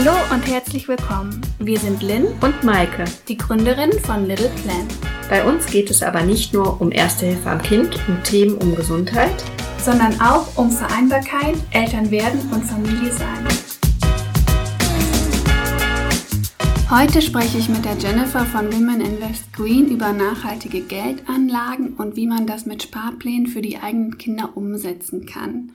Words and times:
Hallo 0.00 0.16
und 0.32 0.46
herzlich 0.46 0.86
willkommen. 0.86 1.40
Wir 1.58 1.76
sind 1.76 2.04
Lynn 2.04 2.26
und 2.40 2.62
Maike, 2.62 3.04
die 3.26 3.36
Gründerin 3.36 3.90
von 4.04 4.28
Little 4.28 4.48
Plan. 4.62 4.86
Bei 5.28 5.44
uns 5.44 5.66
geht 5.66 5.90
es 5.90 6.04
aber 6.04 6.22
nicht 6.22 6.54
nur 6.54 6.80
um 6.80 6.92
Erste 6.92 7.26
Hilfe 7.26 7.50
am 7.50 7.60
Kind 7.60 7.98
und 8.06 8.22
Themen 8.22 8.54
um 8.58 8.76
Gesundheit, 8.76 9.42
sondern 9.80 10.20
auch 10.20 10.56
um 10.56 10.70
Vereinbarkeit, 10.70 11.56
Elternwerden 11.72 12.40
und 12.52 12.62
Familie 12.64 13.10
sein. 13.10 13.44
Heute 16.88 17.20
spreche 17.20 17.58
ich 17.58 17.68
mit 17.68 17.84
der 17.84 17.98
Jennifer 17.98 18.44
von 18.44 18.72
Women 18.72 19.00
Invest 19.00 19.52
Green 19.52 19.88
über 19.88 20.12
nachhaltige 20.12 20.82
Geldanlagen 20.82 21.94
und 21.94 22.14
wie 22.14 22.28
man 22.28 22.46
das 22.46 22.66
mit 22.66 22.84
Sparplänen 22.84 23.48
für 23.48 23.62
die 23.62 23.78
eigenen 23.78 24.16
Kinder 24.16 24.56
umsetzen 24.56 25.26
kann. 25.26 25.72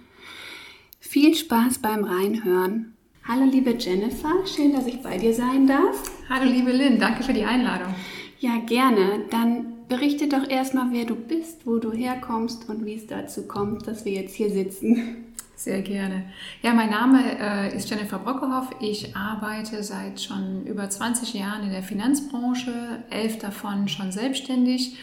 Viel 1.02 1.36
Spaß 1.36 1.80
beim 1.80 2.05
Reinhören. 2.05 2.93
Hallo 3.26 3.45
liebe 3.45 3.73
Jennifer, 3.80 4.45
schön, 4.45 4.73
dass 4.73 4.86
ich 4.86 5.02
bei 5.02 5.18
dir 5.18 5.34
sein 5.34 5.66
darf. 5.66 6.12
Hallo 6.27 6.44
liebe 6.44 6.73
Lynn, 6.73 7.00
danke 7.00 7.23
für 7.23 7.31
die 7.31 7.45
Einladung. 7.45 7.95
Ja, 8.41 8.58
gerne. 8.58 9.22
Dann 9.30 9.88
berichte 9.88 10.27
doch 10.27 10.50
erstmal, 10.50 10.91
wer 10.91 11.05
du 11.05 11.16
bist, 11.16 11.66
wo 11.66 11.78
du 11.78 11.94
herkommst 11.94 12.67
und 12.67 12.86
wie 12.86 12.95
es 12.95 13.08
dazu 13.08 13.48
kommt, 13.48 13.88
dass 13.88 14.04
wir 14.04 14.12
jetzt 14.12 14.36
hier 14.36 14.50
sitzen. 14.50 15.36
Sehr 15.55 15.81
gerne. 15.81 16.26
Ja, 16.64 16.73
mein 16.73 16.90
Name 16.90 17.22
äh, 17.40 17.73
ist 17.73 17.90
Jennifer 17.90 18.20
Brockehoff. 18.20 18.72
Ich 18.81 19.16
arbeite 19.16 19.81
seit 19.84 20.20
schon 20.20 20.66
über 20.66 20.90
20 20.90 21.34
Jahren 21.34 21.64
in 21.64 21.72
der 21.72 21.84
Finanzbranche, 21.84 23.05
elf 23.09 23.40
davon 23.40 23.88
schon 23.88 24.12
selbstständig. 24.12 24.98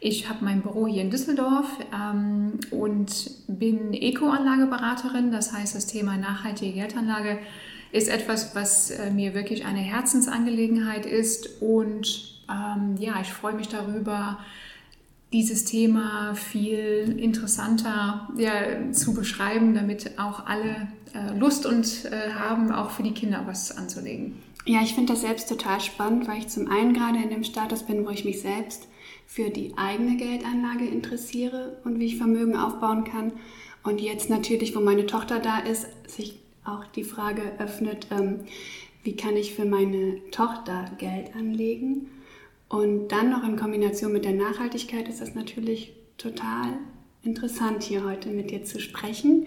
Ich 0.00 0.28
habe 0.28 0.44
mein 0.44 0.62
Büro 0.62 0.86
hier 0.86 1.02
in 1.02 1.10
Düsseldorf 1.10 1.66
ähm, 1.94 2.60
und 2.70 3.30
bin 3.48 3.92
Eco-Anlageberaterin. 3.94 5.32
Das 5.32 5.52
heißt, 5.52 5.74
das 5.74 5.86
Thema 5.86 6.16
nachhaltige 6.16 6.72
Geldanlage 6.72 7.38
ist 7.92 8.08
etwas, 8.08 8.54
was 8.54 8.90
äh, 8.90 9.10
mir 9.10 9.34
wirklich 9.34 9.64
eine 9.64 9.80
Herzensangelegenheit 9.80 11.06
ist. 11.06 11.62
Und 11.62 12.40
ähm, 12.50 12.96
ja, 12.98 13.20
ich 13.22 13.32
freue 13.32 13.54
mich 13.54 13.68
darüber, 13.68 14.38
dieses 15.32 15.64
Thema 15.64 16.34
viel 16.34 17.16
interessanter 17.18 18.28
ja, 18.36 18.92
zu 18.92 19.12
beschreiben, 19.12 19.74
damit 19.74 20.18
auch 20.18 20.46
alle 20.46 20.88
äh, 21.14 21.36
Lust 21.38 21.66
und 21.66 22.04
äh, 22.04 22.32
haben, 22.32 22.70
auch 22.70 22.90
für 22.90 23.02
die 23.02 23.12
Kinder 23.12 23.42
was 23.46 23.76
anzulegen. 23.76 24.42
Ja, 24.66 24.82
ich 24.82 24.94
finde 24.94 25.12
das 25.12 25.22
selbst 25.22 25.48
total 25.48 25.80
spannend, 25.80 26.28
weil 26.28 26.38
ich 26.38 26.48
zum 26.48 26.70
einen 26.70 26.92
gerade 26.92 27.18
in 27.22 27.30
dem 27.30 27.44
Status 27.44 27.84
bin, 27.84 28.04
wo 28.04 28.10
ich 28.10 28.24
mich 28.24 28.40
selbst 28.40 28.88
für 29.26 29.50
die 29.50 29.76
eigene 29.76 30.16
Geldanlage 30.16 30.86
interessiere 30.86 31.78
und 31.84 31.98
wie 31.98 32.06
ich 32.06 32.16
Vermögen 32.16 32.56
aufbauen 32.56 33.04
kann. 33.04 33.32
Und 33.82 34.00
jetzt 34.00 34.30
natürlich, 34.30 34.74
wo 34.74 34.80
meine 34.80 35.06
Tochter 35.06 35.38
da 35.40 35.58
ist, 35.58 35.86
sich 36.08 36.40
auch 36.64 36.84
die 36.86 37.04
Frage 37.04 37.42
öffnet, 37.58 38.08
ähm, 38.10 38.40
wie 39.02 39.16
kann 39.16 39.36
ich 39.36 39.54
für 39.54 39.64
meine 39.64 40.20
Tochter 40.30 40.90
Geld 40.98 41.36
anlegen? 41.36 42.08
Und 42.68 43.08
dann 43.08 43.30
noch 43.30 43.44
in 43.46 43.56
Kombination 43.56 44.12
mit 44.12 44.24
der 44.24 44.32
Nachhaltigkeit 44.32 45.08
ist 45.08 45.20
das 45.20 45.34
natürlich 45.34 45.92
total 46.18 46.78
interessant, 47.22 47.82
hier 47.82 48.04
heute 48.04 48.30
mit 48.30 48.50
dir 48.50 48.64
zu 48.64 48.80
sprechen. 48.80 49.46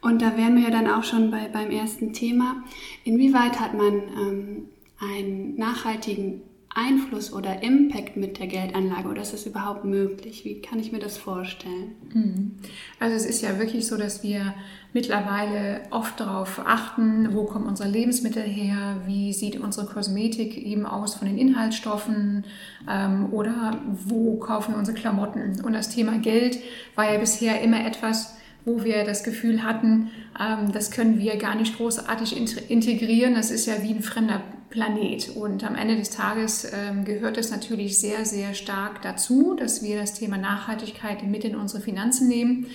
Und 0.00 0.20
da 0.20 0.36
wären 0.36 0.56
wir 0.56 0.64
ja 0.64 0.70
dann 0.70 0.88
auch 0.88 1.04
schon 1.04 1.30
bei, 1.30 1.48
beim 1.48 1.70
ersten 1.70 2.12
Thema. 2.12 2.62
Inwieweit 3.04 3.60
hat 3.60 3.74
man 3.74 3.94
ähm, 3.94 4.68
einen 5.00 5.56
nachhaltigen 5.56 6.42
Einfluss 6.74 7.32
oder 7.32 7.62
Impact 7.62 8.16
mit 8.16 8.38
der 8.38 8.46
Geldanlage 8.46 9.08
oder 9.08 9.22
ist 9.22 9.34
das 9.34 9.44
überhaupt 9.44 9.84
möglich? 9.84 10.44
Wie 10.44 10.62
kann 10.62 10.78
ich 10.78 10.90
mir 10.90 11.00
das 11.00 11.18
vorstellen? 11.18 11.92
Mhm. 12.12 12.52
Also 12.98 13.14
es 13.14 13.26
ist 13.26 13.42
ja 13.42 13.58
wirklich 13.58 13.86
so, 13.86 13.98
dass 13.98 14.22
wir 14.22 14.54
mittlerweile 14.94 15.82
oft 15.90 16.18
darauf 16.18 16.62
achten, 16.64 17.34
wo 17.34 17.44
kommen 17.44 17.66
unsere 17.66 17.90
Lebensmittel 17.90 18.42
her, 18.42 19.02
wie 19.06 19.32
sieht 19.34 19.60
unsere 19.60 19.86
Kosmetik 19.86 20.56
eben 20.56 20.86
aus 20.86 21.14
von 21.14 21.28
den 21.28 21.36
Inhaltsstoffen 21.36 22.44
ähm, 22.88 23.32
oder 23.32 23.78
wo 23.90 24.38
kaufen 24.38 24.72
wir 24.72 24.78
unsere 24.78 24.96
Klamotten. 24.96 25.60
Und 25.62 25.74
das 25.74 25.90
Thema 25.90 26.18
Geld 26.18 26.58
war 26.94 27.12
ja 27.12 27.18
bisher 27.18 27.60
immer 27.60 27.84
etwas, 27.86 28.36
wo 28.64 28.84
wir 28.84 29.04
das 29.04 29.24
Gefühl 29.24 29.62
hatten, 29.62 30.10
ähm, 30.40 30.72
das 30.72 30.90
können 30.90 31.18
wir 31.18 31.36
gar 31.36 31.54
nicht 31.54 31.76
großartig 31.76 32.36
integrieren. 32.70 33.34
Das 33.34 33.50
ist 33.50 33.66
ja 33.66 33.82
wie 33.82 33.90
ein 33.90 34.02
fremder 34.02 34.40
Planet. 34.72 35.28
Und 35.36 35.62
am 35.62 35.76
Ende 35.76 35.96
des 35.96 36.10
Tages 36.10 36.66
ähm, 36.72 37.04
gehört 37.04 37.36
es 37.38 37.52
natürlich 37.52 38.00
sehr, 38.00 38.24
sehr 38.24 38.54
stark 38.54 39.02
dazu, 39.02 39.54
dass 39.54 39.82
wir 39.82 40.00
das 40.00 40.14
Thema 40.14 40.38
Nachhaltigkeit 40.38 41.22
mit 41.22 41.44
in 41.44 41.54
unsere 41.54 41.80
Finanzen 41.80 42.26
nehmen. 42.26 42.66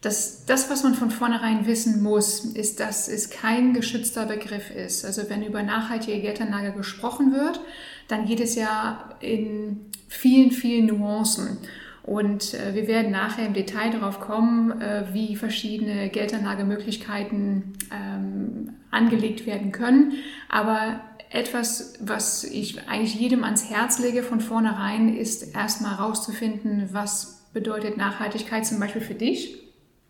Das, 0.00 0.44
das, 0.46 0.70
was 0.70 0.82
man 0.84 0.94
von 0.94 1.10
vornherein 1.10 1.66
wissen 1.66 2.02
muss, 2.02 2.44
ist, 2.44 2.80
dass 2.80 3.08
es 3.08 3.30
kein 3.30 3.74
geschützter 3.74 4.26
Begriff 4.26 4.70
ist. 4.70 5.04
Also 5.04 5.28
wenn 5.28 5.44
über 5.44 5.62
nachhaltige 5.62 6.20
Geldanlage 6.20 6.72
gesprochen 6.72 7.32
wird, 7.32 7.60
dann 8.08 8.24
geht 8.24 8.40
es 8.40 8.54
ja 8.54 9.10
in 9.20 9.86
vielen, 10.08 10.50
vielen 10.50 10.86
Nuancen. 10.86 11.58
Und 12.04 12.54
äh, 12.54 12.74
wir 12.74 12.88
werden 12.88 13.10
nachher 13.10 13.44
im 13.44 13.52
Detail 13.52 13.90
darauf 13.90 14.18
kommen, 14.18 14.80
äh, 14.80 15.04
wie 15.12 15.36
verschiedene 15.36 16.08
Geldanlagemöglichkeiten 16.08 17.74
ähm, 17.92 18.70
angelegt 18.90 19.44
werden 19.46 19.72
können. 19.72 20.14
Aber 20.48 21.00
etwas, 21.30 21.94
was 22.00 22.44
ich 22.44 22.88
eigentlich 22.88 23.14
jedem 23.14 23.44
ans 23.44 23.68
Herz 23.70 23.98
lege 23.98 24.22
von 24.22 24.40
vornherein, 24.40 25.14
ist 25.14 25.54
erstmal 25.54 25.98
herauszufinden, 25.98 26.88
was 26.92 27.46
bedeutet 27.52 27.96
Nachhaltigkeit 27.96 28.66
zum 28.66 28.80
Beispiel 28.80 29.02
für 29.02 29.14
dich. 29.14 29.58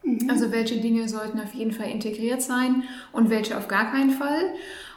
Mhm. 0.02 0.30
Also 0.30 0.52
welche 0.52 0.80
Dinge 0.80 1.08
sollten 1.08 1.40
auf 1.40 1.54
jeden 1.54 1.72
Fall 1.72 1.90
integriert 1.90 2.42
sein 2.42 2.84
und 3.12 3.30
welche 3.30 3.56
auf 3.56 3.68
gar 3.68 3.90
keinen 3.90 4.10
Fall. 4.10 4.54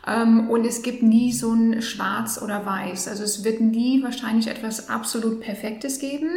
Ähm, 0.07 0.49
und 0.49 0.65
es 0.65 0.81
gibt 0.81 1.03
nie 1.03 1.31
so 1.31 1.51
ein 1.51 1.81
Schwarz 1.81 2.41
oder 2.41 2.65
Weiß. 2.65 3.07
Also 3.07 3.23
es 3.23 3.43
wird 3.43 3.61
nie 3.61 4.03
wahrscheinlich 4.03 4.47
etwas 4.47 4.89
absolut 4.89 5.41
Perfektes 5.41 5.99
geben. 5.99 6.29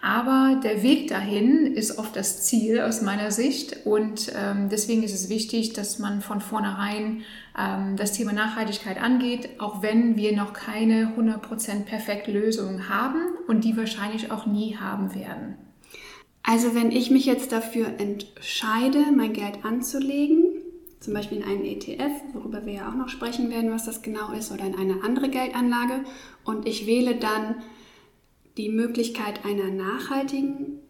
Aber 0.00 0.60
der 0.62 0.82
Weg 0.82 1.08
dahin 1.08 1.74
ist 1.74 1.98
oft 1.98 2.14
das 2.14 2.44
Ziel 2.44 2.80
aus 2.80 3.02
meiner 3.02 3.32
Sicht 3.32 3.84
und 3.84 4.32
ähm, 4.36 4.68
deswegen 4.68 5.02
ist 5.02 5.14
es 5.14 5.28
wichtig, 5.28 5.72
dass 5.72 5.98
man 5.98 6.20
von 6.20 6.40
vornherein 6.40 7.22
ähm, 7.58 7.96
das 7.96 8.12
Thema 8.12 8.32
Nachhaltigkeit 8.32 9.02
angeht, 9.02 9.50
auch 9.58 9.82
wenn 9.82 10.16
wir 10.16 10.36
noch 10.36 10.52
keine 10.52 11.14
100% 11.18 11.84
perfekte 11.84 12.30
Lösung 12.30 12.88
haben 12.88 13.20
und 13.48 13.64
die 13.64 13.76
wahrscheinlich 13.76 14.30
auch 14.30 14.46
nie 14.46 14.76
haben 14.76 15.16
werden. 15.16 15.56
Also 16.44 16.76
wenn 16.76 16.92
ich 16.92 17.10
mich 17.10 17.26
jetzt 17.26 17.50
dafür 17.50 17.88
entscheide, 17.98 19.04
mein 19.14 19.32
Geld 19.32 19.64
anzulegen, 19.64 20.44
zum 21.00 21.12
Beispiel 21.12 21.38
in 21.38 21.44
einen 21.44 21.64
ETF, 21.64 22.12
worüber 22.34 22.64
wir 22.64 22.74
ja 22.74 22.88
auch 22.88 22.94
noch 22.94 23.08
sprechen 23.08 23.50
werden, 23.50 23.72
was 23.72 23.84
das 23.84 24.02
genau 24.02 24.32
ist, 24.32 24.52
oder 24.52 24.64
in 24.64 24.76
eine 24.76 25.02
andere 25.02 25.28
Geldanlage 25.28 26.04
und 26.44 26.68
ich 26.68 26.86
wähle 26.86 27.16
dann 27.16 27.56
die 28.58 28.68
Möglichkeit 28.68 29.44
einer 29.44 29.70
nachhaltigen 29.70 30.80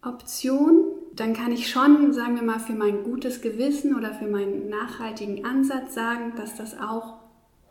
Option, 0.00 0.84
dann 1.14 1.34
kann 1.34 1.52
ich 1.52 1.68
schon, 1.68 2.12
sagen 2.12 2.36
wir 2.36 2.42
mal, 2.42 2.60
für 2.60 2.74
mein 2.74 3.02
gutes 3.02 3.40
Gewissen 3.40 3.96
oder 3.96 4.14
für 4.14 4.26
meinen 4.26 4.68
nachhaltigen 4.68 5.44
Ansatz 5.44 5.94
sagen, 5.94 6.34
dass 6.36 6.56
das 6.56 6.78
auch 6.78 7.14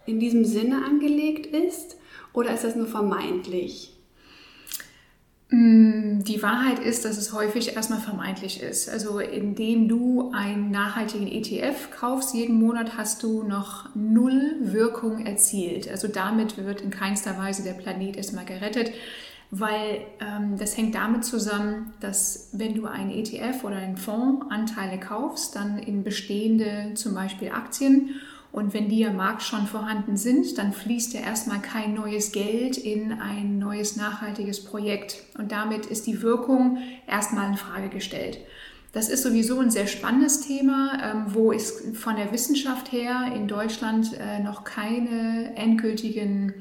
in 0.05 0.19
diesem 0.19 0.45
Sinne 0.45 0.83
angelegt 0.85 1.45
ist? 1.45 1.97
Oder 2.33 2.53
ist 2.53 2.63
das 2.63 2.75
nur 2.75 2.88
vermeintlich? 2.88 3.95
Mm, 5.49 6.23
die 6.23 6.41
Wahrheit 6.41 6.79
ist, 6.79 7.05
dass 7.05 7.17
es 7.17 7.31
häufig 7.31 7.75
erstmal 7.75 7.99
vermeintlich 7.99 8.61
ist. 8.61 8.89
Also 8.89 9.19
indem 9.19 9.87
du 9.87 10.31
einen 10.33 10.72
nachhaltigen 10.72 11.27
ETF 11.27 11.91
kaufst, 11.91 12.33
jeden 12.33 12.59
Monat 12.59 12.97
hast 12.97 13.23
du 13.23 13.43
noch 13.43 13.95
null 13.95 14.57
Wirkung 14.61 15.25
erzielt. 15.25 15.87
Also 15.87 16.07
damit 16.07 16.57
wird 16.57 16.81
in 16.81 16.89
keinster 16.89 17.37
Weise 17.37 17.63
der 17.63 17.73
Planet 17.73 18.17
erstmal 18.17 18.45
gerettet 18.45 18.91
weil 19.52 20.02
ähm, 20.20 20.58
das 20.58 20.78
hängt 20.78 20.96
damit 20.96 21.24
zusammen, 21.24 21.94
dass 22.00 22.50
wenn 22.53 22.76
du 22.76 22.86
einen 22.86 23.12
ETF 23.12 23.64
oder 23.64 23.78
einen 23.78 23.97
Fonds 23.97 24.46
Anteile 24.50 25.00
kaufst, 25.00 25.56
dann 25.56 25.80
in 25.80 26.03
bestehende 26.03 26.94
zum 26.96 27.14
Beispiel 27.14 27.50
Aktien 27.50 28.16
und 28.56 28.74
wenn 28.74 28.88
die 28.88 29.06
am 29.06 29.18
Markt 29.18 29.44
schon 29.44 29.68
vorhanden 29.68 30.16
sind, 30.16 30.58
dann 30.58 30.72
fließt 30.72 31.14
ja 31.14 31.20
erstmal 31.20 31.59
kein 31.59 31.94
neues 31.94 32.32
Geld 32.32 32.78
in 32.78 33.12
ein 33.12 33.59
neues 33.59 33.97
nachhaltiges 33.97 34.64
Projekt 34.64 35.18
und 35.38 35.52
damit 35.52 35.88
ist 35.88 36.08
die 36.08 36.22
Wirkung 36.22 36.78
erstmal 37.06 37.50
in 37.50 37.58
Frage 37.58 37.90
gestellt. 37.90 38.40
Das 38.94 39.09
ist 39.09 39.24
sowieso 39.24 39.59
ein 39.59 39.72
sehr 39.72 39.88
spannendes 39.88 40.40
Thema, 40.40 40.97
ähm, 41.03 41.26
wo 41.34 41.52
es 41.52 41.84
von 41.96 42.16
der 42.16 42.32
Wissenschaft 42.32 42.94
her 42.94 43.30
in 43.36 43.50
Deutschland 43.50 44.18
äh, 44.18 44.40
noch 44.40 44.64
keine 44.64 45.53
endgültigen 45.58 46.53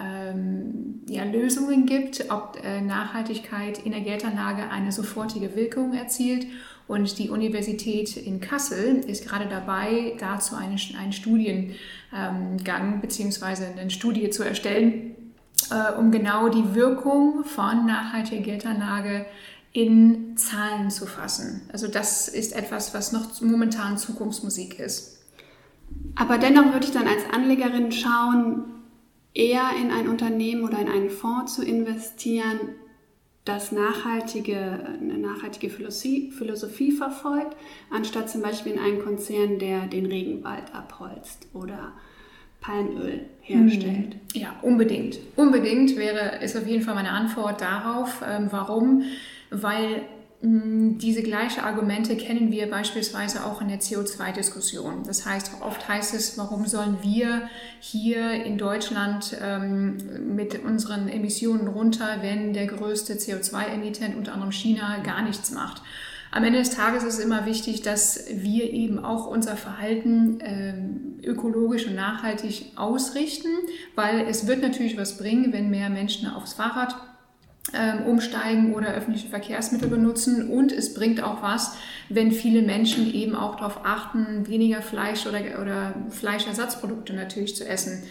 ähm, 0.00 1.00
ja, 1.08 1.24
Lösungen 1.24 1.86
gibt, 1.86 2.30
ob 2.30 2.58
äh, 2.62 2.80
Nachhaltigkeit 2.80 3.78
in 3.78 3.92
der 3.92 4.00
Geldanlage 4.00 4.70
eine 4.70 4.92
sofortige 4.92 5.54
Wirkung 5.56 5.94
erzielt. 5.94 6.46
Und 6.88 7.18
die 7.18 7.30
Universität 7.30 8.16
in 8.16 8.40
Kassel 8.40 8.96
ist 9.06 9.28
gerade 9.28 9.48
dabei, 9.48 10.16
dazu 10.18 10.56
einen, 10.56 10.78
einen 10.98 11.12
Studiengang 11.12 11.74
ähm, 12.12 13.00
bzw. 13.00 13.78
eine 13.78 13.90
Studie 13.90 14.30
zu 14.30 14.42
erstellen, 14.42 15.14
äh, 15.70 15.92
um 15.96 16.10
genau 16.10 16.48
die 16.48 16.74
Wirkung 16.74 17.44
von 17.44 17.86
nachhaltiger 17.86 18.42
Geldanlage 18.42 19.26
in 19.72 20.36
Zahlen 20.36 20.90
zu 20.90 21.06
fassen. 21.06 21.62
Also 21.72 21.86
das 21.86 22.26
ist 22.26 22.56
etwas, 22.56 22.92
was 22.92 23.12
noch 23.12 23.40
momentan 23.40 23.96
Zukunftsmusik 23.96 24.80
ist. 24.80 25.18
Aber 26.16 26.38
dennoch 26.38 26.72
würde 26.72 26.86
ich 26.86 26.92
dann 26.92 27.06
als 27.06 27.22
Anlegerin 27.32 27.92
schauen, 27.92 28.64
eher 29.34 29.70
in 29.80 29.90
ein 29.90 30.08
Unternehmen 30.08 30.64
oder 30.64 30.78
in 30.78 30.88
einen 30.88 31.10
Fonds 31.10 31.54
zu 31.54 31.64
investieren, 31.64 32.58
das 33.44 33.72
nachhaltige, 33.72 34.56
eine 34.56 35.18
nachhaltige 35.18 35.70
Philosophie, 35.70 36.30
Philosophie 36.30 36.92
verfolgt, 36.92 37.56
anstatt 37.90 38.28
zum 38.28 38.42
Beispiel 38.42 38.72
in 38.72 38.78
einen 38.78 39.02
Konzern, 39.02 39.58
der 39.58 39.86
den 39.86 40.06
Regenwald 40.06 40.74
abholzt 40.74 41.48
oder 41.54 41.92
Palmöl 42.60 43.26
herstellt. 43.40 44.14
Hm. 44.14 44.20
Ja, 44.34 44.54
unbedingt. 44.62 45.18
Unbedingt 45.36 45.96
wäre, 45.96 46.42
ist 46.42 46.56
auf 46.56 46.66
jeden 46.66 46.82
Fall 46.82 46.94
meine 46.94 47.10
Antwort 47.10 47.60
darauf. 47.60 48.22
Ähm, 48.26 48.48
warum? 48.50 49.02
Weil 49.50 50.02
diese 50.42 51.22
gleichen 51.22 51.60
Argumente 51.60 52.16
kennen 52.16 52.50
wir 52.50 52.70
beispielsweise 52.70 53.44
auch 53.44 53.60
in 53.60 53.68
der 53.68 53.80
CO2-Diskussion. 53.80 55.02
Das 55.04 55.26
heißt, 55.26 55.52
oft 55.60 55.86
heißt 55.86 56.14
es, 56.14 56.38
warum 56.38 56.66
sollen 56.66 56.98
wir 57.02 57.42
hier 57.78 58.32
in 58.44 58.56
Deutschland 58.56 59.36
ähm, 59.38 59.98
mit 60.34 60.64
unseren 60.64 61.08
Emissionen 61.08 61.68
runter, 61.68 62.18
wenn 62.22 62.54
der 62.54 62.66
größte 62.66 63.14
CO2-Emittent, 63.14 64.16
unter 64.16 64.32
anderem 64.32 64.52
China, 64.52 64.98
gar 65.02 65.20
nichts 65.20 65.50
macht. 65.50 65.82
Am 66.30 66.42
Ende 66.42 66.60
des 66.60 66.70
Tages 66.70 67.02
ist 67.02 67.18
es 67.18 67.24
immer 67.24 67.44
wichtig, 67.44 67.82
dass 67.82 68.24
wir 68.30 68.72
eben 68.72 69.04
auch 69.04 69.26
unser 69.26 69.56
Verhalten 69.56 70.38
ähm, 70.40 71.18
ökologisch 71.22 71.86
und 71.86 71.96
nachhaltig 71.96 72.72
ausrichten, 72.76 73.48
weil 73.94 74.20
es 74.20 74.46
wird 74.46 74.62
natürlich 74.62 74.96
was 74.96 75.18
bringen, 75.18 75.52
wenn 75.52 75.68
mehr 75.68 75.90
Menschen 75.90 76.30
aufs 76.30 76.54
Fahrrad 76.54 76.94
umsteigen 78.06 78.74
oder 78.74 78.88
öffentliche 78.94 79.28
Verkehrsmittel 79.28 79.88
benutzen. 79.88 80.50
Und 80.50 80.72
es 80.72 80.94
bringt 80.94 81.22
auch 81.22 81.42
was, 81.42 81.76
wenn 82.08 82.32
viele 82.32 82.62
Menschen 82.62 83.12
eben 83.12 83.36
auch 83.36 83.56
darauf 83.56 83.84
achten, 83.84 84.48
weniger 84.48 84.82
Fleisch 84.82 85.26
oder, 85.26 85.40
oder 85.60 85.94
Fleischersatzprodukte 86.10 87.12
natürlich 87.12 87.54
zu 87.54 87.68
essen. 87.68 88.02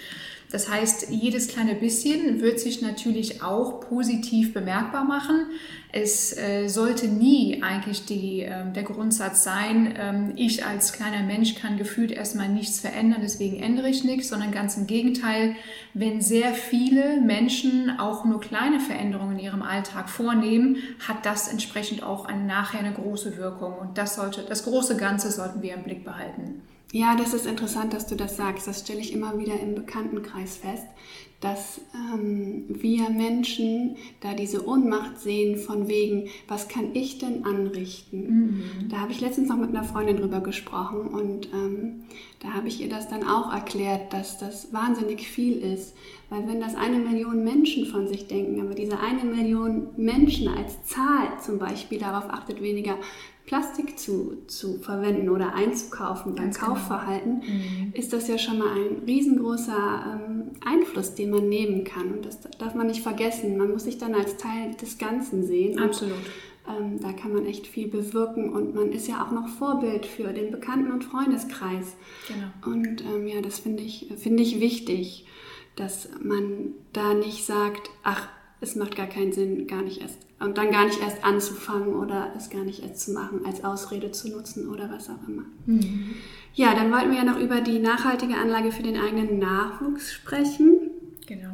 Das 0.52 0.68
heißt, 0.68 1.10
jedes 1.12 1.48
kleine 1.48 1.76
bisschen 1.76 2.42
wird 2.42 2.60
sich 2.60 2.82
natürlich 2.82 3.44
auch 3.44 3.82
positiv 3.82 4.52
bemerkbar 4.52 5.04
machen. 5.04 5.46
Es 5.92 6.36
äh, 6.36 6.68
sollte 6.68 7.08
nie 7.08 7.62
eigentlich 7.62 8.06
die, 8.06 8.42
äh, 8.42 8.72
der 8.72 8.84
Grundsatz 8.84 9.44
sein, 9.44 9.94
ähm, 9.98 10.34
ich 10.36 10.66
als 10.66 10.92
kleiner 10.94 11.24
Mensch 11.24 11.54
kann 11.56 11.78
gefühlt 11.78 12.12
erstmal 12.12 12.50
nichts 12.50 12.80
verändern, 12.80 13.22
deswegen 13.24 13.62
ändere 13.62 13.90
ich 13.90 14.04
nichts, 14.04 14.30
sondern 14.30 14.52
ganz 14.52 14.76
im 14.76 14.88
Gegenteil, 14.88 15.56
wenn 15.94 16.22
sehr 16.22 16.54
viele 16.54 17.22
Menschen 17.22 18.00
auch 18.00 18.26
nur 18.26 18.40
kleine 18.40 18.80
Veränderungen 18.80 19.38
in 19.38 19.46
ihrem 19.46 19.62
Alltag 19.62 20.10
vornehmen, 20.10 20.78
hat 21.08 21.26
das 21.26 21.48
entsprechend 21.48 22.02
auch 22.02 22.26
eine, 22.26 22.44
nachher 22.44 22.80
eine 22.80 22.94
große 22.94 23.38
Wirkung. 23.38 23.74
Und 23.80 24.00
das 24.00 24.16
sollte, 24.16 24.44
das 24.48 24.64
große 24.64 24.98
Ganze 24.98 25.32
sollten 25.32 25.62
wir 25.62 25.76
im 25.76 25.84
Blick 25.84 26.04
behalten. 26.04 26.62
Ja, 26.92 27.16
das 27.16 27.34
ist 27.34 27.46
interessant, 27.46 27.94
dass 27.94 28.08
du 28.08 28.16
das 28.16 28.36
sagst. 28.36 28.68
Das 28.68 28.80
stelle 28.80 29.00
ich 29.00 29.14
immer 29.14 29.38
wieder 29.38 29.60
im 29.60 29.76
Bekanntenkreis 29.76 30.58
fest, 30.58 30.88
dass 31.42 31.80
ähm, 31.94 32.66
wir 32.68 33.10
Menschen 33.10 33.96
da 34.20 34.34
diese 34.34 34.68
Ohnmacht 34.68 35.20
sehen 35.20 35.58
von 35.58 35.88
wegen, 35.88 36.28
was 36.48 36.68
kann 36.68 36.94
ich 36.94 37.18
denn 37.18 37.46
anrichten? 37.46 38.28
Mhm. 38.28 38.90
Da 38.90 38.98
habe 38.98 39.14
ich 39.14 39.22
letztens 39.22 39.48
noch 39.48 39.58
mit 39.58 39.70
einer 39.70 39.86
Freundin 39.86 40.18
drüber 40.18 40.42
gesprochen 40.42 41.08
und 41.08 41.48
ähm, 41.54 42.04
da 42.42 42.54
habe 42.54 42.68
ich 42.68 42.82
ihr 42.82 42.90
das 42.90 43.08
dann 43.08 43.26
auch 43.26 43.54
erklärt, 43.54 44.12
dass 44.12 44.38
das 44.38 44.74
wahnsinnig 44.74 45.28
viel 45.28 45.58
ist. 45.58 45.96
Weil 46.30 46.48
wenn 46.48 46.60
das 46.60 46.76
eine 46.76 47.00
Million 47.00 47.44
Menschen 47.44 47.86
von 47.86 48.08
sich 48.08 48.28
denken, 48.28 48.62
aber 48.62 48.76
diese 48.76 49.00
eine 49.00 49.24
Million 49.24 49.88
Menschen 49.98 50.48
als 50.48 50.84
Zahl 50.84 51.40
zum 51.44 51.58
Beispiel 51.58 52.00
darauf 52.00 52.30
achtet, 52.30 52.62
weniger 52.62 52.98
Plastik 53.50 53.98
zu, 53.98 54.44
zu 54.46 54.78
verwenden 54.78 55.28
oder 55.28 55.56
einzukaufen 55.56 56.36
beim 56.36 56.52
genau. 56.52 56.68
Kaufverhalten, 56.68 57.38
mhm. 57.38 57.94
ist 57.94 58.14
das 58.14 58.28
ja 58.28 58.38
schon 58.38 58.60
mal 58.60 58.72
ein 58.72 59.04
riesengroßer 59.08 60.20
ähm, 60.30 60.52
Einfluss, 60.64 61.16
den 61.16 61.29
man 61.30 61.50
nehmen 61.50 61.84
kann. 61.84 62.14
Und 62.14 62.26
das 62.26 62.40
darf 62.42 62.76
man 62.76 62.88
nicht 62.88 63.02
vergessen. 63.02 63.58
Man 63.58 63.72
muss 63.72 63.84
sich 63.84 63.98
dann 63.98 64.16
als 64.16 64.38
Teil 64.38 64.76
des 64.82 64.98
Ganzen 64.98 65.46
sehen. 65.46 65.80
Absolut. 65.80 66.18
Und, 66.68 66.78
ähm, 66.78 67.00
da 67.00 67.14
kann 67.14 67.34
man 67.34 67.46
echt 67.46 67.68
viel 67.68 67.88
bewirken 67.88 68.54
und 68.54 68.76
man 68.76 68.92
ist 68.92 69.08
ja 69.08 69.26
auch 69.26 69.32
noch 69.32 69.48
Vorbild 69.48 70.06
für 70.06 70.34
den 70.34 70.52
Bekannten- 70.52 70.92
und 70.92 71.04
Freundeskreis. 71.04 71.96
Genau. 72.28 72.76
Und 72.76 73.04
ähm, 73.04 73.28
ja, 73.28 73.42
das 73.42 73.60
finde 73.60 73.84
ich, 73.84 74.12
find 74.18 74.40
ich 74.40 74.60
wichtig, 74.60 75.26
dass 75.76 76.10
man 76.22 76.74
da 76.94 77.14
nicht 77.14 77.46
sagt, 77.46 77.90
ach, 78.04 78.28
es 78.62 78.76
macht 78.76 78.96
gar 78.96 79.08
keinen 79.08 79.32
Sinn, 79.32 79.68
gar 79.68 79.82
nicht 79.82 80.02
erst 80.02 80.20
und 80.40 80.58
dann 80.58 80.72
gar 80.72 80.86
nicht 80.86 81.02
erst 81.02 81.24
anzufangen 81.24 81.96
oder 81.96 82.32
es 82.38 82.50
gar 82.50 82.64
nicht 82.64 82.82
erst 82.82 83.02
zu 83.02 83.12
machen, 83.12 83.42
als 83.46 83.64
Ausrede 83.64 84.12
zu 84.12 84.30
nutzen 84.30 84.70
oder 84.70 84.90
was 84.90 85.10
auch 85.10 85.28
immer. 85.28 85.44
Mhm. 85.66 86.16
Ja, 86.54 86.74
dann 86.74 86.92
wollten 86.92 87.12
wir 87.12 87.18
ja 87.18 87.24
noch 87.26 87.40
über 87.40 87.62
die 87.62 87.80
nachhaltige 87.80 88.36
Anlage 88.36 88.72
für 88.72 88.84
den 88.84 88.98
eigenen 88.98 89.40
Nachwuchs 89.40 90.14
sprechen. 90.14 90.89
Genau. 91.30 91.52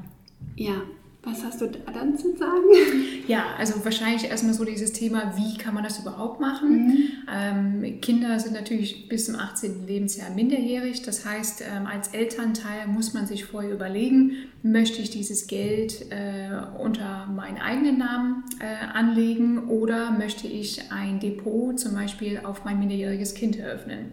Ja, 0.55 0.83
was 1.21 1.43
hast 1.43 1.59
du 1.59 1.67
da 1.67 1.91
dann 1.91 2.17
zu 2.17 2.35
sagen? 2.37 2.63
Ja, 3.27 3.55
also 3.57 3.83
wahrscheinlich 3.83 4.25
erstmal 4.25 4.53
so 4.53 4.63
dieses 4.63 4.93
Thema, 4.93 5.33
wie 5.35 5.57
kann 5.57 5.73
man 5.73 5.83
das 5.83 5.97
überhaupt 5.97 6.39
machen? 6.39 6.85
Mhm. 6.85 7.83
Ähm, 7.83 7.99
Kinder 7.99 8.39
sind 8.39 8.53
natürlich 8.53 9.09
bis 9.09 9.25
zum 9.25 9.35
18. 9.35 9.87
Lebensjahr 9.87 10.29
minderjährig. 10.29 11.01
Das 11.01 11.25
heißt, 11.25 11.61
ähm, 11.61 11.87
als 11.87 12.09
Elternteil 12.09 12.85
muss 12.85 13.15
man 13.15 13.25
sich 13.25 13.45
vorher 13.45 13.71
überlegen, 13.71 14.33
möchte 14.61 15.01
ich 15.01 15.09
dieses 15.09 15.47
Geld 15.47 16.11
äh, 16.11 16.51
unter 16.77 17.25
meinen 17.25 17.57
eigenen 17.57 17.97
Namen 17.97 18.43
äh, 18.59 18.85
anlegen 18.93 19.69
oder 19.69 20.11
möchte 20.11 20.45
ich 20.47 20.91
ein 20.91 21.19
Depot 21.19 21.79
zum 21.79 21.95
Beispiel 21.95 22.41
auf 22.43 22.63
mein 22.63 22.77
minderjähriges 22.77 23.33
Kind 23.33 23.57
eröffnen? 23.57 24.11